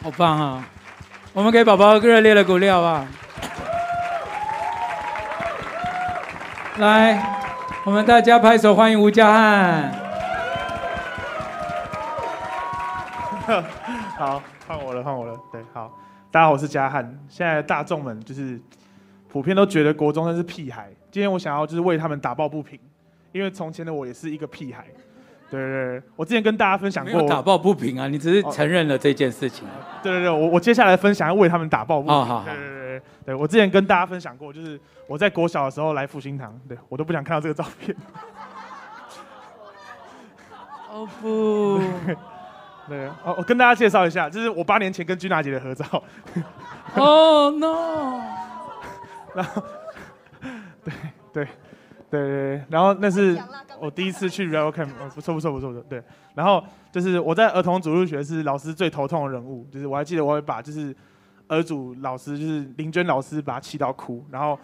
[0.00, 0.70] 好棒啊！
[1.32, 3.23] 我们给宝宝热烈的鼓励好不好？
[6.78, 7.22] 来，
[7.84, 9.92] 我们大家拍手欢迎吴家翰。
[14.18, 15.38] 好，换我了，换我了。
[15.52, 15.96] 对，好。
[16.32, 17.16] 大家好，我是家汉。
[17.28, 18.60] 现在大众们就是
[19.28, 20.90] 普遍都觉得国中生是屁孩。
[21.12, 22.76] 今天我想要就是为他们打抱不平，
[23.30, 24.84] 因为从前的我也是一个屁孩。
[25.48, 29.64] 对对对，我之前跟大家分享过，打抱不平啊，你只是承认了这件事情。
[30.02, 32.12] 对对对，我我接下来分享要为他们打抱不平。
[32.12, 32.44] 哦、好好。
[32.44, 32.83] 对对对
[33.24, 37.96] 对，我之前跟大家分享过，就是我在国小的时候来复兴堂，对我都不想看到这个照片。
[40.90, 41.80] 哦不。
[42.86, 45.86] 对，哦，我跟大家介绍一下，这是我八年前跟君娜姐的合照。
[46.96, 48.20] 哦、oh, no！
[49.34, 49.62] 然后，
[50.84, 50.92] 对
[51.32, 51.48] 对
[52.10, 52.20] 对
[52.58, 53.40] 对，然后那是
[53.80, 55.82] 我第一次去 Real Camp，不错不错不错不错。
[55.88, 56.02] 对，
[56.34, 60.94] 然后就是我在儿童主日学是老师最头痛的人物，就是我还记得我会把就是
[61.48, 64.58] 儿主老师就是林娟老师把他气到哭，然后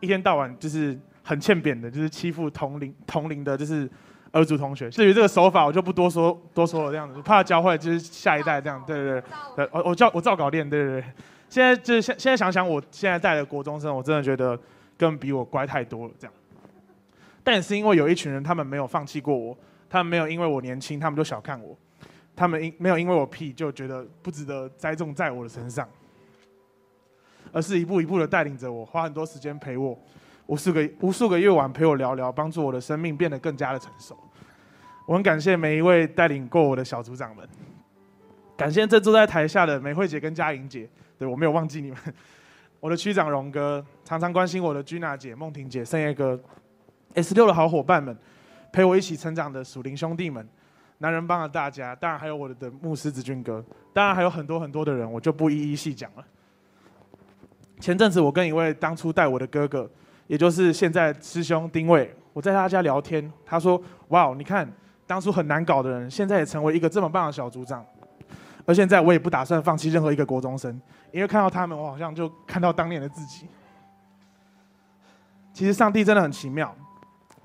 [0.00, 3.88] 一天到晚就是很欠扁的，就是欺负同龄同龄的，就是。
[4.32, 6.90] 儿族同学，至于这个手法，我就不多说多说了。
[6.90, 8.82] 这样子，怕教坏就是下一代这样。
[8.86, 9.22] 对对
[9.54, 10.68] 对，我我照我照稿练。
[10.68, 11.04] 对对对，
[11.48, 14.54] 现在就是现现在想想，我现在带的国中生，我真的觉得
[14.98, 16.12] 根本比我乖太多了。
[16.18, 16.34] 这样，
[17.42, 19.56] 但也是因为有一群人，他们没有放弃过我，
[19.88, 21.74] 他们没有因为我年轻，他们就小看我，
[22.34, 25.88] 他们因没有因为我屁就觉得不值得栽种在我的身上，
[27.56, 29.98] 而是一步一步的带领着我，花很多时间陪我。
[30.44, 34.14] 无数个无数个夜晚陪我聊聊，帮助我的生命变得更加的成熟。
[35.06, 37.48] 我很感谢每一位带领过我的小组长们，
[38.58, 40.86] 感谢这坐在台下的美惠姐跟嘉莹姐，
[41.18, 41.98] 对，我没有忘记你们。
[42.78, 46.38] 我的区长荣哥，常常关心我的君娜姐、梦婷姐、圣叶哥
[47.14, 48.14] ，S 六的好伙伴们，
[48.70, 50.46] 陪我一起成长的属灵兄弟们，
[50.98, 53.64] 男人帮了大家，当然还有我的的牧师子俊哥，
[53.94, 56.24] 当然还有很多很多的人，我就不一一细讲了。
[57.80, 59.88] 前阵子我跟一位当初带我的哥哥。
[60.26, 64.68] 也就是现在师兄丁伟，我在他家聊天，他说：“哇，你看
[65.06, 67.86] 当初很难搞的人，现在也成为一个这么棒的小组长。”
[68.66, 70.80] 而现在我也不打算放弃任何一个国中生，
[71.12, 73.46] 因为看到他们，我好像就看到当年的自己。
[75.52, 76.74] 其实上帝真的很奇妙，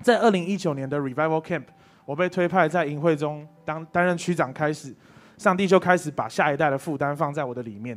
[0.00, 1.62] 在二零一九年的 Revival Camp，
[2.04, 4.92] 我被推派在营会中当担任区长开始，
[5.38, 7.96] 上帝就开始把下一代的负担放在我的里面。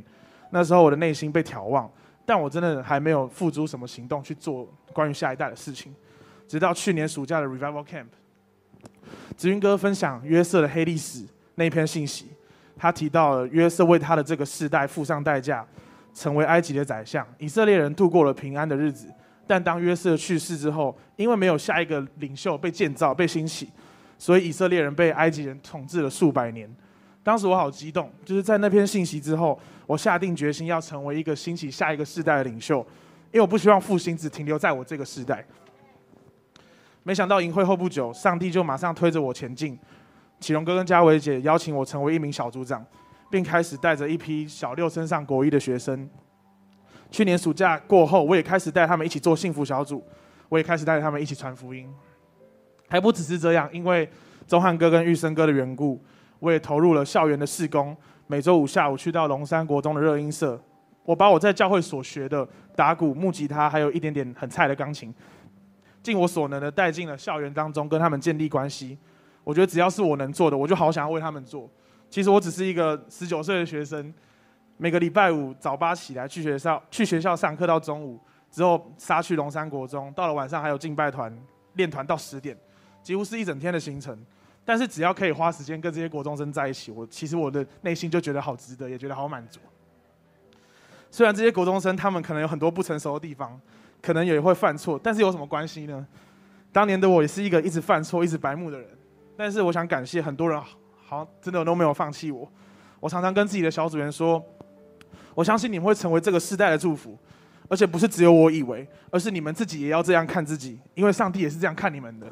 [0.51, 1.89] 那时候我的内心被眺望，
[2.25, 5.93] 但我真的还没有付诸什么行动去做关于下一代的事情。
[6.47, 8.07] 直到去年暑假的 Revival Camp，
[9.35, 12.27] 子云哥分享约瑟的黑历史那篇信息，
[12.77, 15.65] 他提到了约瑟为他的这个世代付上代价，
[16.13, 19.07] 成为埃及的宰相，以色列人度过了平安的日子。
[19.47, 23.69] 但当约瑟去世之后，因为没有下一个领袖被建造、被兴起，
[24.17, 26.67] 所以以色列人被埃及人统治了数百年。
[27.23, 32.79] 当时我好激动，就是在那篇信息之后，我下定决心要成为一个兴起下一个世代的领袖，
[33.31, 35.45] 因为我不希望复兴只停留在我这个世代。
[37.03, 39.77] 没想到营会后不久，上帝就马上推着我前进。
[40.39, 42.83] 启荣哥跟嘉伟姐邀请我成为一名小组长，
[43.29, 46.09] 并开始带着一批小六升上国一的学生。
[47.11, 50.03] 去年暑假过后，我也开始带他们一起做幸福小组，
[50.49, 51.87] 我也开始带着他们一起传福音。
[52.89, 54.09] 还不只是这样，因为
[54.47, 56.03] 钟汉哥跟玉生哥的缘故，
[56.39, 57.95] 我也投入了校园的事工。
[58.27, 60.59] 每周五下午去到龙山国中的热音社，
[61.03, 65.13] 我把我在教会所学的打鼓、木吉他，还有一点点很菜的钢琴。
[66.01, 68.97] 尽我所能的带进了校园当中，跟他们建立关系。
[69.43, 71.69] 我觉得只要是我能做的，我就好想要为他们做。
[72.09, 74.13] 其实我只是一个十九岁的学生，
[74.77, 81.35] 每个礼拜五早八起来去学校，去学校上课到中午，之后杀去龙山国中，到了晚上还有敬拜团
[81.73, 82.57] 练团到十点，
[83.03, 84.17] 几乎是一整天的行程。
[84.65, 89.59] 但是只要可以花时间跟这些国中生在一起，我其实我的内心就觉得好值得，也觉得好满足。
[91.09, 93.57] 虽然这些国中生他们可能有很多不成熟的地方。
[94.01, 96.05] 可能也会犯错，但是有什么关系呢？
[96.71, 98.87] 当年的我也是一个一直犯错、一直白目的人，
[99.35, 100.61] 但是我想感谢很多人，
[100.95, 102.47] 好真的都没有放弃我。
[102.99, 104.39] 我常常跟自己的小组员说，
[105.33, 107.17] 我相信你们会成为这个世代的祝福，
[107.67, 112.31] 而且不是只有我以为，而是你们自己也要这样看自己，因为上帝也是这样看你们的。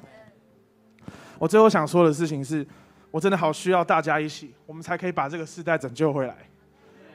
[1.44, 2.66] 我最后想说的事情是，
[3.12, 6.34] 我真的好需要大家一起，我们才可以把这个世代拯救回来。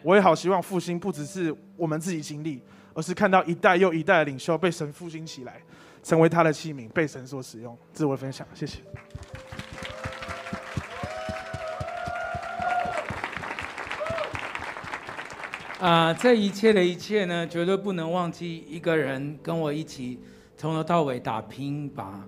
[0.02, 2.62] 我也好希望复兴不只是我们自己经历。
[2.92, 5.62] 而是看到一代又一代的领袖被神复兴起来，
[6.02, 7.74] 成为他的器皿，被神所使用。
[7.92, 8.80] 自我分享，谢谢。
[15.78, 20.20] 啊，这一切的一切呢，绝对不能忘记一个人跟我一起
[20.56, 22.20] 从头到尾打拼，把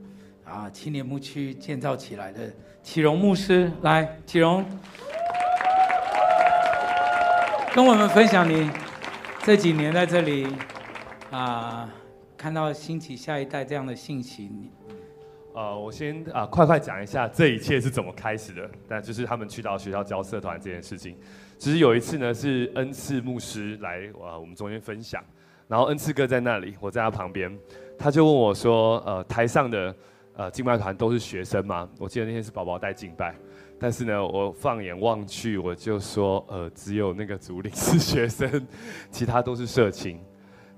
[0.50, 2.40] 啊青年牧区建造起来的
[2.82, 3.70] 启荣牧师。
[3.82, 4.64] 来，启荣，
[7.74, 8.68] 跟我们分享你。
[9.42, 10.46] 这几年在这里，
[11.30, 11.88] 啊，
[12.36, 14.50] 看到兴起下一代这样的信息。
[15.54, 18.68] 呃，我先啊快快讲一下这一切是怎么开始的。
[18.86, 21.16] 但就是他们去到学校教社团这件事情。
[21.58, 25.22] 其实有一次呢，是恩赐牧师来啊我们中间分享，
[25.68, 27.50] 然后恩赐哥在那里，我在他旁边，
[27.98, 29.94] 他就问我说：“呃，台上的
[30.34, 33.34] 呃敬拜团都是学生吗？”我记得那天是宝宝带敬拜。
[33.82, 38.66] 但是呢，我放眼望去，我就说，呃，只有那个主领 是学生，
[39.10, 40.20] 其他都是社青。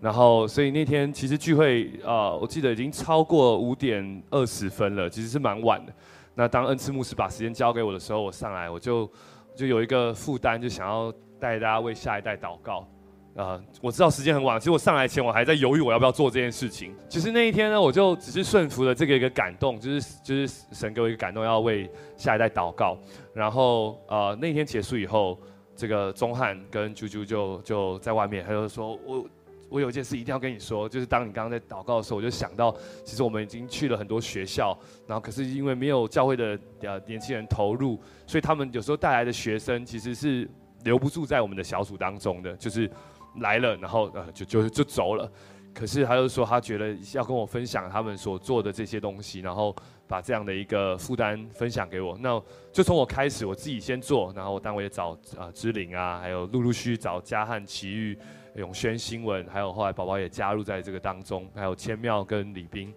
[0.00, 5.92] 然后，所以那天其实聚会、呃，我记得已经超过五点二十分了，其实是蛮晚的。
[6.34, 9.10] 那当恩赐牧师把时间交给我的时候，我上来，我就
[9.56, 12.86] 就有一个负担，就想要带大家为下一代祷告。
[13.34, 16.94] 啊、呃，我知道时间很晚，其实我上来前我还在犹豫我要不要做这件事情。
[17.08, 22.98] 其实那一天呢，我就只是顺服了这个一个感动，就是就是神给我一个感动，要为下一代祷告。
[23.32, 25.38] 然后呃那天结束以后，
[25.74, 29.24] 这个钟汉跟啾啾就就在外面，他就说我
[29.70, 40.46] 我有一件事一定要跟你说，就是当你刚刚在祷告的时候，我就想到其实我们已经去了很多学校，然后可是因为没有教会的呃年轻人投入，所以他们有时候带来的学生其实是
[40.84, 42.90] 留不住在我们的小组当中的，就是。
[43.36, 45.30] 来了，然后呃就就就走了，
[45.74, 49.74] 可是他又说他觉得要跟我分享他们所做的这些东西，然后
[50.06, 52.16] 把这样的一个负担分享给我。
[52.20, 52.40] 那
[52.70, 58.18] 就从我开始，我自己先做，然后我单位也找啊芝玲啊，还有陆陆续续找嘉汉、奇遇、
[58.56, 62.92] 永轩、新闻，还有后来宝宝也加入在这个当中，还有千妙跟李斌。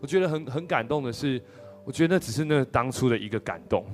[0.00, 1.42] 我觉得很很感动的是，
[1.84, 3.84] 我觉得那只是那当初的一个感动，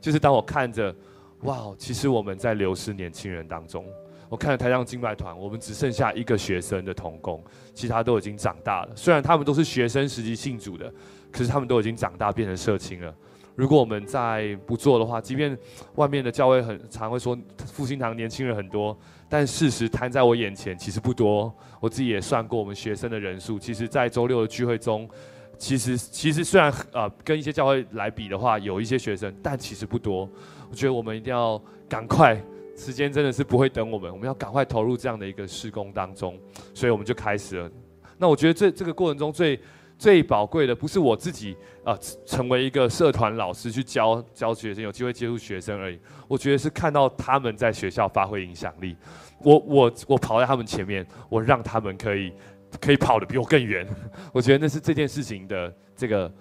[0.00, 0.94] 就是当我看着，
[1.42, 3.86] 哇，其实我们在流失年轻人当中。
[4.28, 8.92] 我看了台上敬拜团，我们只剩下一个学生的同工，其他都已经长大了。
[8.96, 10.92] 虽然他们都是学生时期信主的，
[11.30, 13.14] 可是他们都已经长大变成社青了。
[13.54, 15.56] 如果我们再不做的话，即便
[15.94, 18.98] 外面的教会很常会说复兴堂年轻人很多，
[19.28, 21.54] 但事实摊在我眼前其实不多。
[21.78, 25.08] 我自己也算过我们学生的人数，其实，在周六的聚会中，
[25.56, 30.28] 其实其实虽然呃跟一些教会来比的话，有一些学生，但其实不多。
[30.68, 32.42] 我觉得我们一定要赶快。
[32.76, 36.38] 时间真的是不会等我们，我们要赶快投入这样的一个施工当中，
[36.74, 37.70] 所以我们就开始了。
[38.18, 39.58] 那我觉得这这个过程中最
[39.96, 45.98] 最宝贵的，不是我自己啊、成为一个社团老师去教教学生，有机会接触学生而已。
[46.26, 48.96] 我觉得是看到他们在学校发挥影响力，
[49.42, 52.32] 我我我跑在他们前面，我让他们可以
[52.80, 53.86] 可以跑得比我更远。
[54.32, 56.32] 我觉得那是这件事情的这个。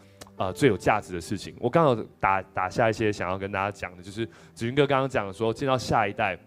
[0.44, 6.38] 呃，最有价值的事情，我刚好打打下一些想要跟大家讲的，就是子云哥刚刚讲的说，见到下一代，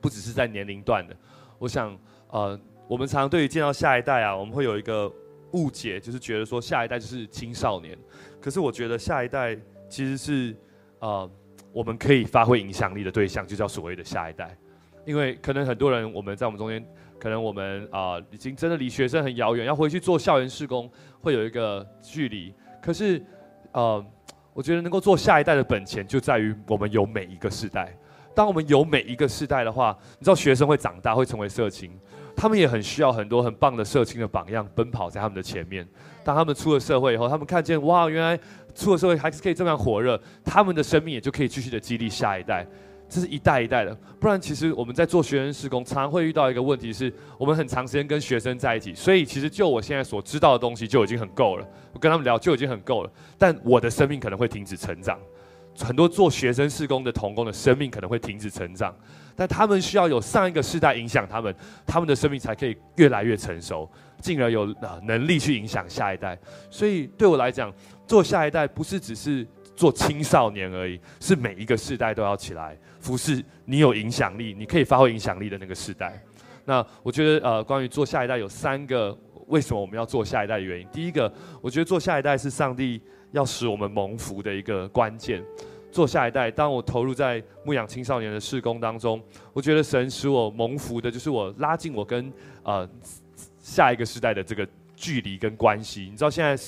[0.00, 1.14] 不只是在年龄段的。
[1.58, 1.94] 我想，
[2.30, 2.58] 呃，
[2.88, 5.12] 我们常常对于见到下一代啊，我们会有一个
[5.52, 7.98] 误解，就是觉得说下一代就是青少年。
[8.40, 9.54] 可是我觉得下一代
[9.90, 10.56] 其实是
[11.00, 11.30] 呃，
[11.70, 14.56] 我们可以发挥影响力的对象，就叫所谓的下一代。
[15.04, 16.82] 因为可能很多人我们在我们中间，
[17.18, 22.54] 可能我们啊、已经真的离学生很遥远，要回去做校园事工，会有一个距离。
[22.80, 23.24] 可是，
[23.72, 24.04] 呃，
[24.52, 27.94] 我觉得能够做下一代的本钱，就在于我们有每一个世代。
[28.34, 31.90] 当我们有每一个世代的话，你知道学生会长大，会成为社青，
[32.36, 35.86] 他们也很需要很多很棒的社青的榜样，奔跑在他们的前面。
[36.22, 38.38] 当他们出了社会以后，他们看见哇，原来
[38.74, 42.64] 出了社会还是可以这样火热，他们的生命也就可以继续的激励下一代。
[43.08, 55.18] 这是一代一代的，不然其实我们在做学生事工，常常会遇到一个问题是，我们很长时间跟学生在一起，所以其实就我现在所知道的东西就已经很够了，我跟他们聊就已经很够了，但我的生命可能会停止成长，
[55.78, 58.94] 很多做学生事工的童工的生命可能会停止成长，
[59.34, 61.54] 但他们需要有上一个世代影响他们，
[61.86, 63.90] 他们的生命才可以越来越成熟，
[64.20, 64.66] 进而有
[65.04, 66.38] 能力去影响下一代。
[66.70, 67.72] 所以对我来讲，
[68.06, 69.46] 做下一代不是只是
[69.78, 72.76] 做青少年而已，是每一个世代都要起来。
[72.98, 76.20] 服侍你有影响力，你可以发挥影响力的那个时代。
[76.64, 79.16] 那我觉得，呃，关于做下一代有三个
[79.46, 80.88] 为什么我们要做下一代的原因。
[80.92, 83.00] 第一个，我觉得做下一代是上帝
[83.30, 85.44] 要使我们蒙福的一个关键。
[85.92, 89.22] 做下一代，当我投入在牧养青少年的事工当中，
[89.52, 92.32] 我觉得神使我蒙福的，就是我拉近我跟
[92.64, 92.86] 呃
[93.60, 94.66] 下一个时代的这个
[94.96, 96.08] 距离跟关系。
[96.10, 96.60] 你知道，现在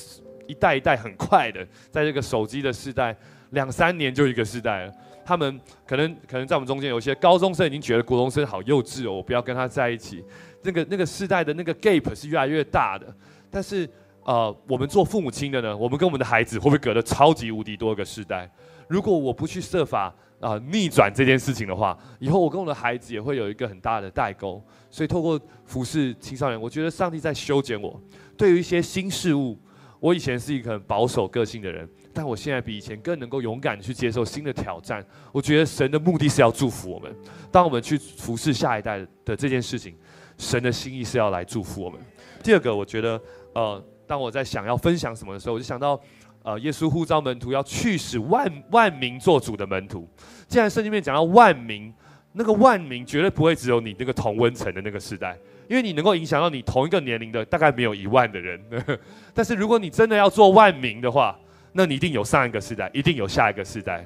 [0.51, 3.17] 一代一代很快的，在这个手机的时代，
[3.51, 4.93] 两三年就一个时代了。
[5.25, 10.25] 他们可能可能在我们中间有些高中生已经觉得国中生好幼稚哦，我不要跟他在一起。
[10.63, 13.07] 那个那个世代的那个 gap 是越来越大的。
[13.49, 13.89] 但是
[14.25, 18.51] 呃，我们做父母亲的呢，我们跟我们的孩子会不会隔得超级无敌多个世代？
[18.89, 24.63] 如果我不去设法啊、逆转这件事情的话，以后我跟我的孩子也会有一个很大的代沟。
[24.91, 28.01] 所以透过服侍青少年，我觉得上帝在修剪我。
[28.37, 29.59] 对于一些新事物，
[30.01, 31.89] 我以前是一个很保守个性的人。
[32.13, 35.05] 但我现在比以前更能够勇敢去接受新的挑战。
[35.31, 37.15] 我觉得神的目的是要祝福我们。
[37.53, 39.95] 当我们去服侍下一代的这件事情，
[40.37, 42.01] 神的心意是要来祝福我们。
[42.43, 43.21] 第二个，我觉得，
[43.55, 46.01] 呃，当我在想要分享什么的时候，我就想到，
[46.43, 50.09] 呃，耶稣呼召门徒要去使万万民做主的门徒。
[50.49, 51.95] 既然圣经面讲到万民，
[52.33, 55.39] 那个万民绝对不会只有你那个同温层的那个时代，
[55.71, 58.61] 因为你能够影响到你同一个年龄的大概没有一万的人。
[59.33, 61.39] 但是如果你真的要做万民的话，
[61.71, 64.05] 那你一定有上一个世代，一定有下一个世代，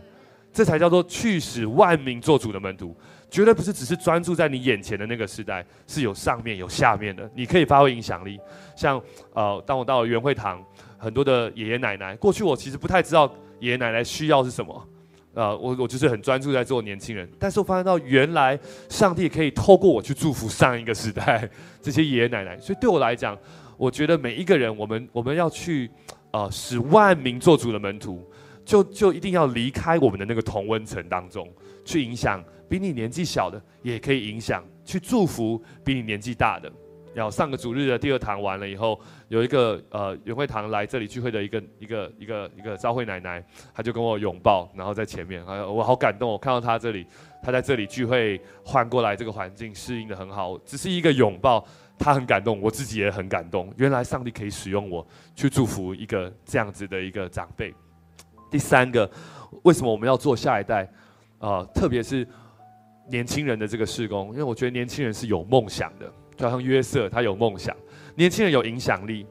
[0.53, 2.95] 这才叫做去使万民做主的门徒，
[3.31, 8.39] 绝对不是只是专注在你眼前的那个世代，是有上面有下面的，你可以发挥影响力。
[8.77, 9.01] 像
[9.33, 10.63] 呃，当我到了元会堂，
[10.99, 14.87] 很多的爷爷奶奶，过去我其实不太知道爷爷奶奶需要是什么，
[15.35, 18.59] 呃，我我就是很专注在做年轻人，但是我发现到原来
[18.89, 21.49] 上帝可以透过我去祝福上一个时代
[21.83, 23.39] 这些爷爷奶奶，所以对我来讲，
[23.77, 25.91] 我觉得每一个人，我们我们要去。
[26.35, 28.29] 呃，使万民做主的门徒，
[28.65, 31.49] 就就一定要离开我们的那个同温层当中，
[31.85, 36.69] 去影响比你年纪小的，也可以影响，去祝福比你年纪大的。
[37.15, 43.43] 然后上个主日的第二堂完了以后，有一个呃元会堂来这里聚会的一个一个一个一个召会奶奶，
[43.73, 47.07] 她就跟我拥抱，然后在前面，哎，我好感动，我看到她这里，
[47.43, 51.65] 她在这里聚会换过来这个环境适应的很好，只是一个拥抱。
[51.97, 53.73] 他很感动，我自己也很感动。
[53.77, 55.07] 原来上帝可以使用我
[55.37, 57.73] 去祝福一个这样子的一个长辈。
[58.51, 59.09] 第三个，
[59.63, 60.83] 为什么我们要做下一代？
[61.39, 62.27] 啊、呃，特别是
[63.09, 67.75] 年轻人的这个事工，因为我觉得年轻人是有梦想的，就好像约瑟他有梦想，
[68.15, 69.27] 年轻人有影响力，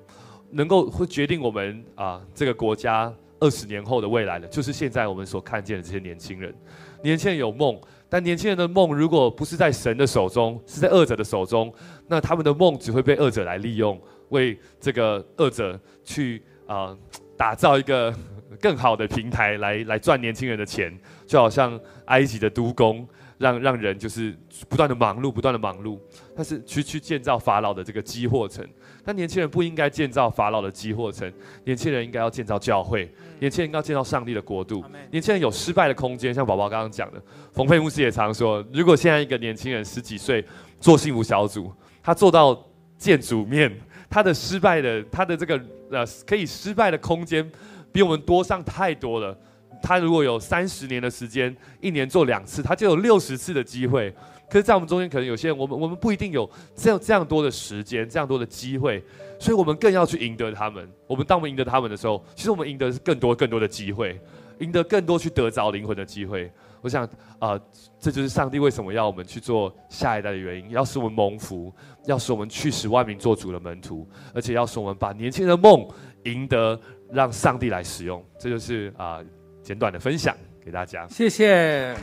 [0.51, 6.53] 能够会决定我们啊、这个国家二十年后的未来的，就是现在我们所看见的这些年轻人。
[7.01, 7.79] 年轻人有梦。
[8.09, 11.73] 但年轻人的梦，如果不是在神的手中，是在恶者的手中，
[12.07, 13.99] 那他们的梦只会被恶者来利用，
[14.29, 16.95] 为这个恶者去啊、
[17.35, 18.13] 打造一个
[18.61, 20.95] 更好的平台来来赚年轻人的钱，
[21.25, 23.03] 就好像埃及的督工
[23.43, 24.33] 让让人就是
[24.69, 25.99] 不断的忙碌，不断的忙碌，
[26.33, 28.65] 但是去去建造法老的这个积货城。
[29.03, 31.29] 但年轻人不应该建造法老的积货城，
[31.65, 34.81] 年轻人应该要建造教会，年轻人应该要建造上帝的国度。
[35.11, 37.21] 年轻人有失败的空间，像宝宝刚刚讲的，
[37.51, 40.45] 冯佩牧师也常说，如果现在一个年轻人十几岁
[40.79, 41.69] 做幸福小组，
[42.01, 42.57] 他做到
[42.97, 43.69] 见主面，
[44.09, 47.51] 他的失败的他的这个呃可以失败的空间
[47.91, 49.37] 比我们多上太多了。
[49.83, 54.09] 他如果有三十年的时间，一年做两次，他就有六十次的机会。
[54.49, 59.03] 可是，在我们中间，可能有些人，我们我们不一定有这样这样多的时间，这样多的机会，
[59.39, 60.87] 所以我们更要去赢得他们。
[61.05, 64.17] 我们当我们赢得他们的时候，其实我们赢得是更多更多的机会，
[64.59, 66.49] 赢得更多去得着灵魂的机会。
[66.81, 67.07] 我想
[67.39, 67.59] 啊、
[67.99, 71.73] 这就是上帝为什么要我们去做下一代的原因，要使我们蒙福，
[72.05, 75.85] 要使我们去使万民做主的门徒，而且要使我们把年轻人的梦
[76.23, 76.79] 赢得，
[77.11, 78.23] 让上帝来使用。
[78.37, 79.19] 这就是啊、
[79.63, 81.07] 简短的分享给大家。
[81.07, 81.95] 谢谢。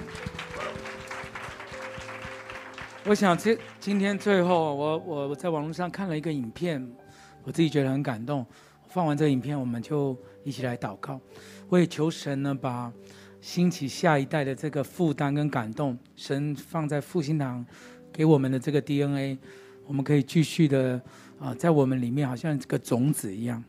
[3.05, 6.91] 我想今今天最后，我我我在网络上看了一个影片，
[7.45, 8.45] 我自己觉得很感动。
[8.89, 11.21] 放完这个影片，我们就一起来祷告。
[11.69, 12.93] 我也求神呢，把
[13.41, 17.65] 兴起下一代的这个负担跟感动，神放在复兴堂
[18.13, 19.39] 给我们的这个 DNA，
[19.87, 21.01] 我们可以继续的
[21.39, 23.63] 啊，在我们里面好像这个种子一样，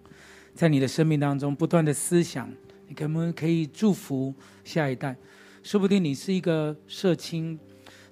[0.55, 2.51] 在你的生命当中不断的思想，
[2.91, 4.35] 你可不可以祝福
[4.65, 5.15] 下一代？
[5.63, 7.57] 说不定你是一个社青。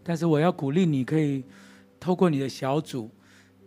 [0.01, 1.43] 但是我要鼓励你，可以
[1.99, 3.11] 透过你的小组，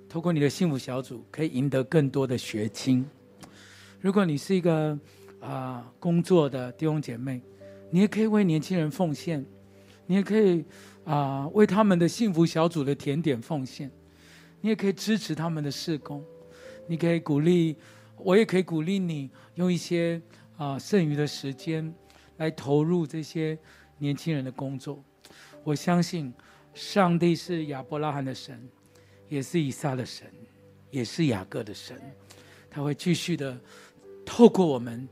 [0.08, 3.04] 透过你的幸福小组，可以赢得更多的学青。
[4.00, 4.98] 如果你是一个
[5.38, 7.42] 啊、工作的弟兄姐妹，
[7.90, 9.44] 你也可以为年轻人奉献，
[10.06, 10.64] 你也可以
[11.04, 13.90] 啊、为他们的幸福小组的甜点奉献，
[14.62, 16.24] 你也可以支持他们的事工，
[16.86, 17.76] 你可以鼓励，
[18.16, 20.18] 我也可以鼓励你用一些
[20.62, 21.92] 啊、呃、剩余的时间
[22.36, 23.58] 来投入这些
[23.98, 25.02] 年轻人的工作。
[25.64, 26.32] 我相信，
[26.72, 28.68] 上帝是亚伯拉罕的神，
[29.28, 30.32] 也是以撒的神，
[30.90, 32.00] 也是雅各的神。
[32.70, 33.60] 他会继续的
[34.24, 35.08] 透过我们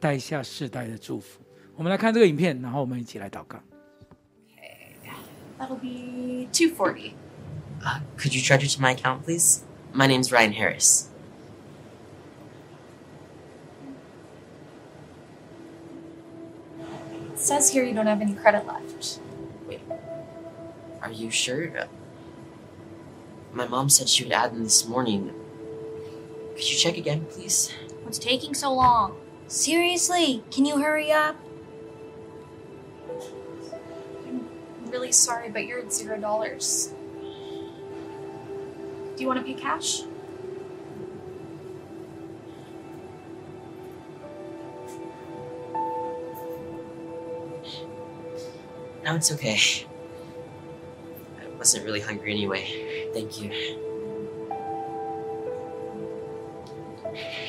[0.00, 1.42] 带下世代的祝福。
[1.74, 3.58] 我们来看这个影片，然后我们一起来祷告。
[4.56, 4.96] Okay,
[5.58, 7.12] that'll be two forty.
[7.82, 9.60] Uh, could you charge it to my account, please?
[9.92, 11.08] My name's Ryan Harris.
[17.46, 19.20] Says here you don't have any credit left.
[19.66, 19.80] Wait,
[21.00, 21.86] are you sure?
[23.52, 25.32] My mom said she would add them this morning.
[26.56, 27.72] Could you check again, please?
[28.02, 29.16] What's taking so long?
[29.46, 31.36] Seriously, can you hurry up?
[34.26, 34.48] I'm
[34.90, 36.92] really sorry, but you're at zero dollars.
[39.16, 40.02] Do you want to pay cash?
[49.06, 49.86] No, it's okay
[51.40, 53.10] I wasn't really hungry anyway.
[53.14, 53.52] Thank you.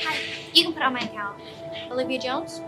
[0.04, 0.18] Hi,
[0.54, 1.42] you can put on my account.
[1.92, 2.62] Olivia Jones?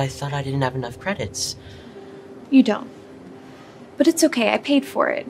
[0.00, 1.56] I thought I didn't have enough credits.
[2.50, 2.90] You don't.
[3.98, 5.26] But it's okay, I paid for it.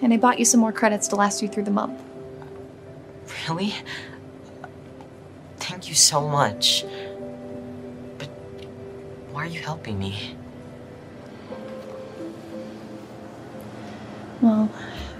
[0.00, 2.00] And I bought you some more credits to last you through the month.
[3.48, 3.74] Really?
[5.56, 6.84] Thank you so much.
[8.18, 8.28] But
[9.32, 10.36] why are you helping me?
[14.40, 14.70] Well,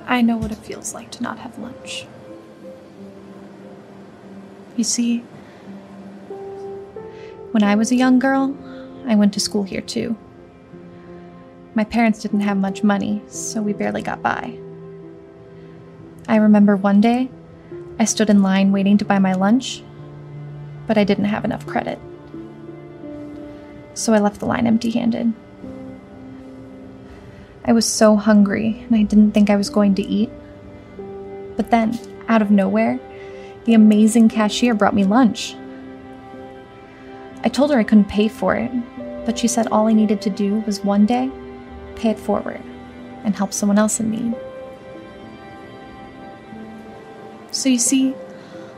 [0.06, 2.06] I know what it feels like to not have lunch.
[4.76, 5.18] You see,
[7.52, 8.56] when I was a young girl,
[9.06, 10.16] I went to school here too.
[11.74, 14.58] My parents didn't have much money, so we barely got by.
[16.28, 17.30] I remember one day,
[17.98, 19.82] I stood in line waiting to buy my lunch,
[20.86, 21.98] but I didn't have enough credit.
[23.94, 25.32] So I left the line empty handed.
[27.64, 30.30] I was so hungry and I didn't think I was going to eat.
[31.56, 31.98] But then,
[32.28, 32.98] out of nowhere,
[33.64, 35.54] the amazing cashier brought me lunch.
[37.44, 38.70] I told her I couldn't pay for it,
[39.24, 41.30] but she said all I needed to do was one day
[41.96, 42.60] pay it forward
[43.24, 44.34] and help someone else in need.
[47.52, 48.14] So you see,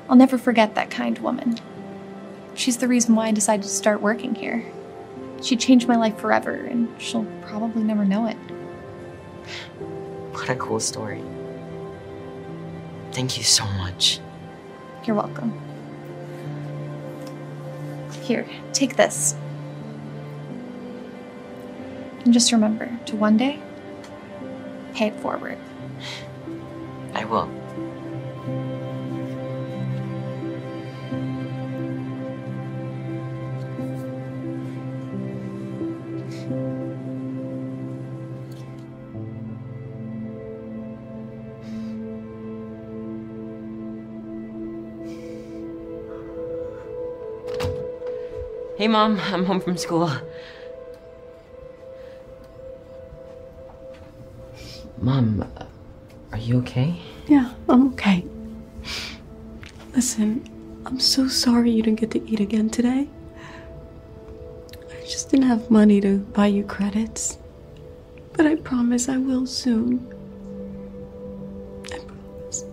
[0.08, 1.58] I'll never forget that kind woman.
[2.54, 4.64] She's the reason why I decided to start working here.
[5.42, 8.36] She changed my life forever, and she'll probably never know it.
[10.32, 11.22] What a cool story.
[13.12, 14.20] Thank you so much.
[15.04, 15.52] You're welcome.
[18.22, 19.36] Here, take this.
[22.24, 23.60] And just remember to one day
[24.94, 25.58] pay it forward.
[27.12, 27.50] I will.
[48.76, 50.10] Hey, Mom, I'm home from school.
[55.04, 55.44] Mom,
[56.32, 56.98] are you okay?
[57.28, 58.24] Yeah, I'm okay.
[59.94, 60.48] Listen,
[60.86, 63.06] I'm so sorry you didn't get to eat again today.
[64.72, 67.36] I just didn't have money to buy you credits.
[68.32, 70.10] But I promise I will soon.
[71.92, 72.64] I promise.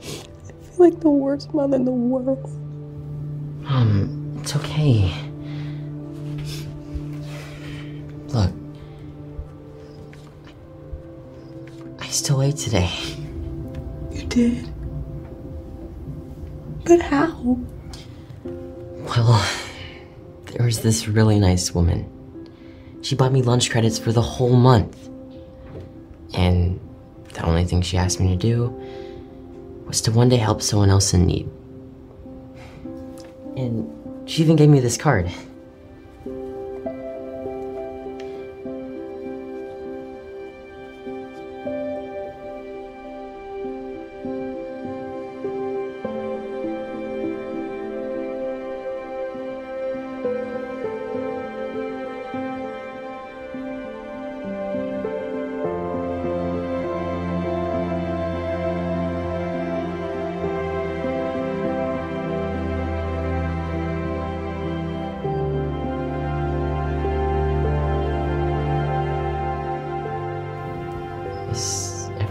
[0.00, 2.61] I feel like the worst mother in the world.
[14.32, 14.72] Did.
[16.84, 17.58] But how?
[18.44, 19.46] Well,
[20.46, 22.08] there was this really nice woman.
[23.02, 24.96] She bought me lunch credits for the whole month.
[26.34, 26.80] And
[27.34, 28.68] the only thing she asked me to do
[29.86, 31.50] was to one day help someone else in need.
[33.56, 35.30] And she even gave me this card.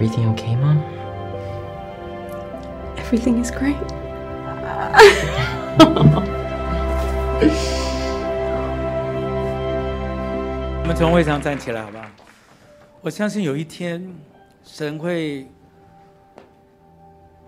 [0.01, 0.81] Everything okay, Mom?
[2.97, 3.77] Everything is great.
[10.81, 12.05] 我们从位上站起来，好不好？
[13.01, 14.03] 我相信有一天，
[14.63, 15.47] 神会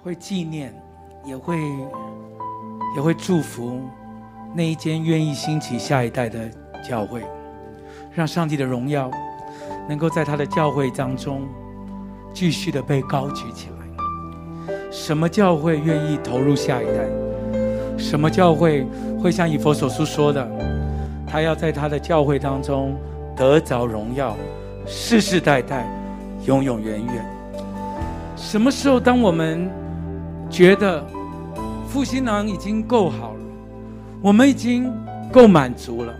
[0.04, 0.72] 会纪念，
[1.26, 1.58] 也会
[2.95, 3.82] 也会祝福
[4.54, 6.47] 那一间愿意兴起下一代的
[6.88, 7.24] 教会，
[8.14, 9.10] 让上帝的荣耀
[9.89, 11.47] 能够在他的教会当中
[12.34, 13.74] 继续的被高举起来。
[14.92, 17.08] 什么教会愿意投入下一代？
[17.98, 18.86] 什么教会
[19.22, 20.48] 会像以佛所书说的，
[21.28, 22.96] 他要在他的教会当中
[23.36, 24.36] 得着荣耀，
[24.86, 25.88] 世世代代，
[26.46, 27.26] 永永远远。
[28.36, 29.70] 什么时候，当我们
[30.50, 31.04] 觉得
[31.88, 33.40] 复兴堂已经够好了，
[34.22, 34.92] 我们已经
[35.32, 36.14] 够满足了，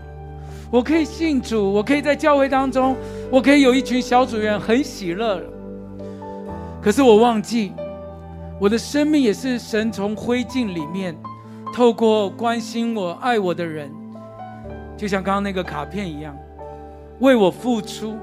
[0.70, 2.96] 我可以信主，我可以在教会当中，
[3.30, 5.46] 我可以有一群小组员很喜乐了。
[6.84, 7.72] 可是我忘记，
[8.60, 11.16] 我的生命也是神从灰烬里面，
[11.74, 13.90] 透过关心我、爱我的人，
[14.94, 16.36] 就像刚刚那个卡片一样，
[17.20, 18.18] 为我付出，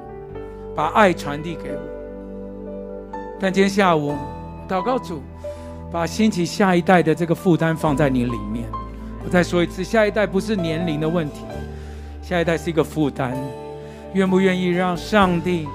[0.76, 3.10] 把爱传递给我。
[3.40, 4.14] 但今天下午，
[4.70, 5.24] 祷告主，
[5.92, 8.66] 把兴起下一代的这个负担放在你里面。
[9.26, 11.42] 我再说一次，下一代不是年龄的问题，
[12.22, 13.36] 下一代是一个负担。
[14.14, 15.68] 愿不愿意让上帝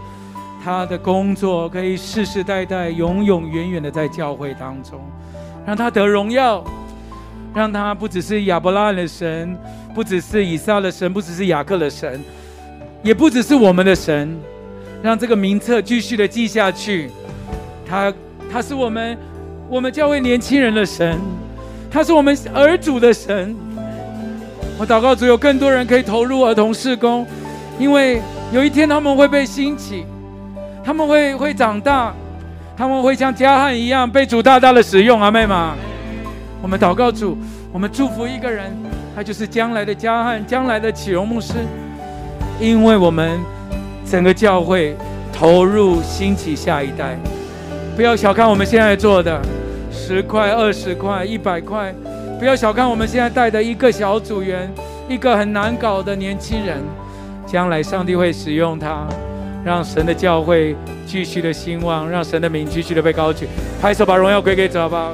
[0.67, 4.99] 他的工作可以世世代代、永永远远的在教会当中，
[5.65, 6.65] 让他得荣耀，
[7.55, 9.57] 让他不只是亚伯拉罕的神，
[9.95, 12.21] 不只是以撒的神，不只是雅各的神，
[13.01, 14.37] 也不只是我们的神，
[15.05, 17.13] 让这个名册继续的记下去。
[17.89, 18.13] 他
[18.51, 19.17] 他是我们
[19.71, 21.17] 我们教会年轻人的神，
[21.89, 23.55] 他是我们儿主的神。
[24.81, 27.25] 我祷告主有更多人可以投入儿童事工，
[27.79, 28.21] 因为
[28.53, 30.05] 有一天他们会被兴起，
[30.87, 32.15] 他们会会长大，
[32.77, 35.21] 他们会像加汉一样被主大大的使用。
[35.21, 35.75] 阿们吗？
[36.63, 37.37] 我们祷告主，
[37.73, 38.73] 我们祝福一个人，
[39.13, 41.55] 他就是将来的加汉，将来的启荣牧师，
[42.61, 43.37] 因为我们
[44.09, 44.97] 整个教会
[45.33, 47.19] 投入兴起下一代。
[47.97, 49.43] 不要小看我们现在做的
[49.91, 51.93] 十块、二十块、一百块，
[52.39, 54.73] 不要小看我们现在带的一个小组员，
[55.09, 56.79] 一个很难搞的年轻人，
[57.45, 59.05] 将来上帝会使用他，
[59.67, 63.49] 让神的教会继续的兴旺，让神的名继续的被高举。
[63.83, 65.13] 拍手，把荣耀归给主好不好。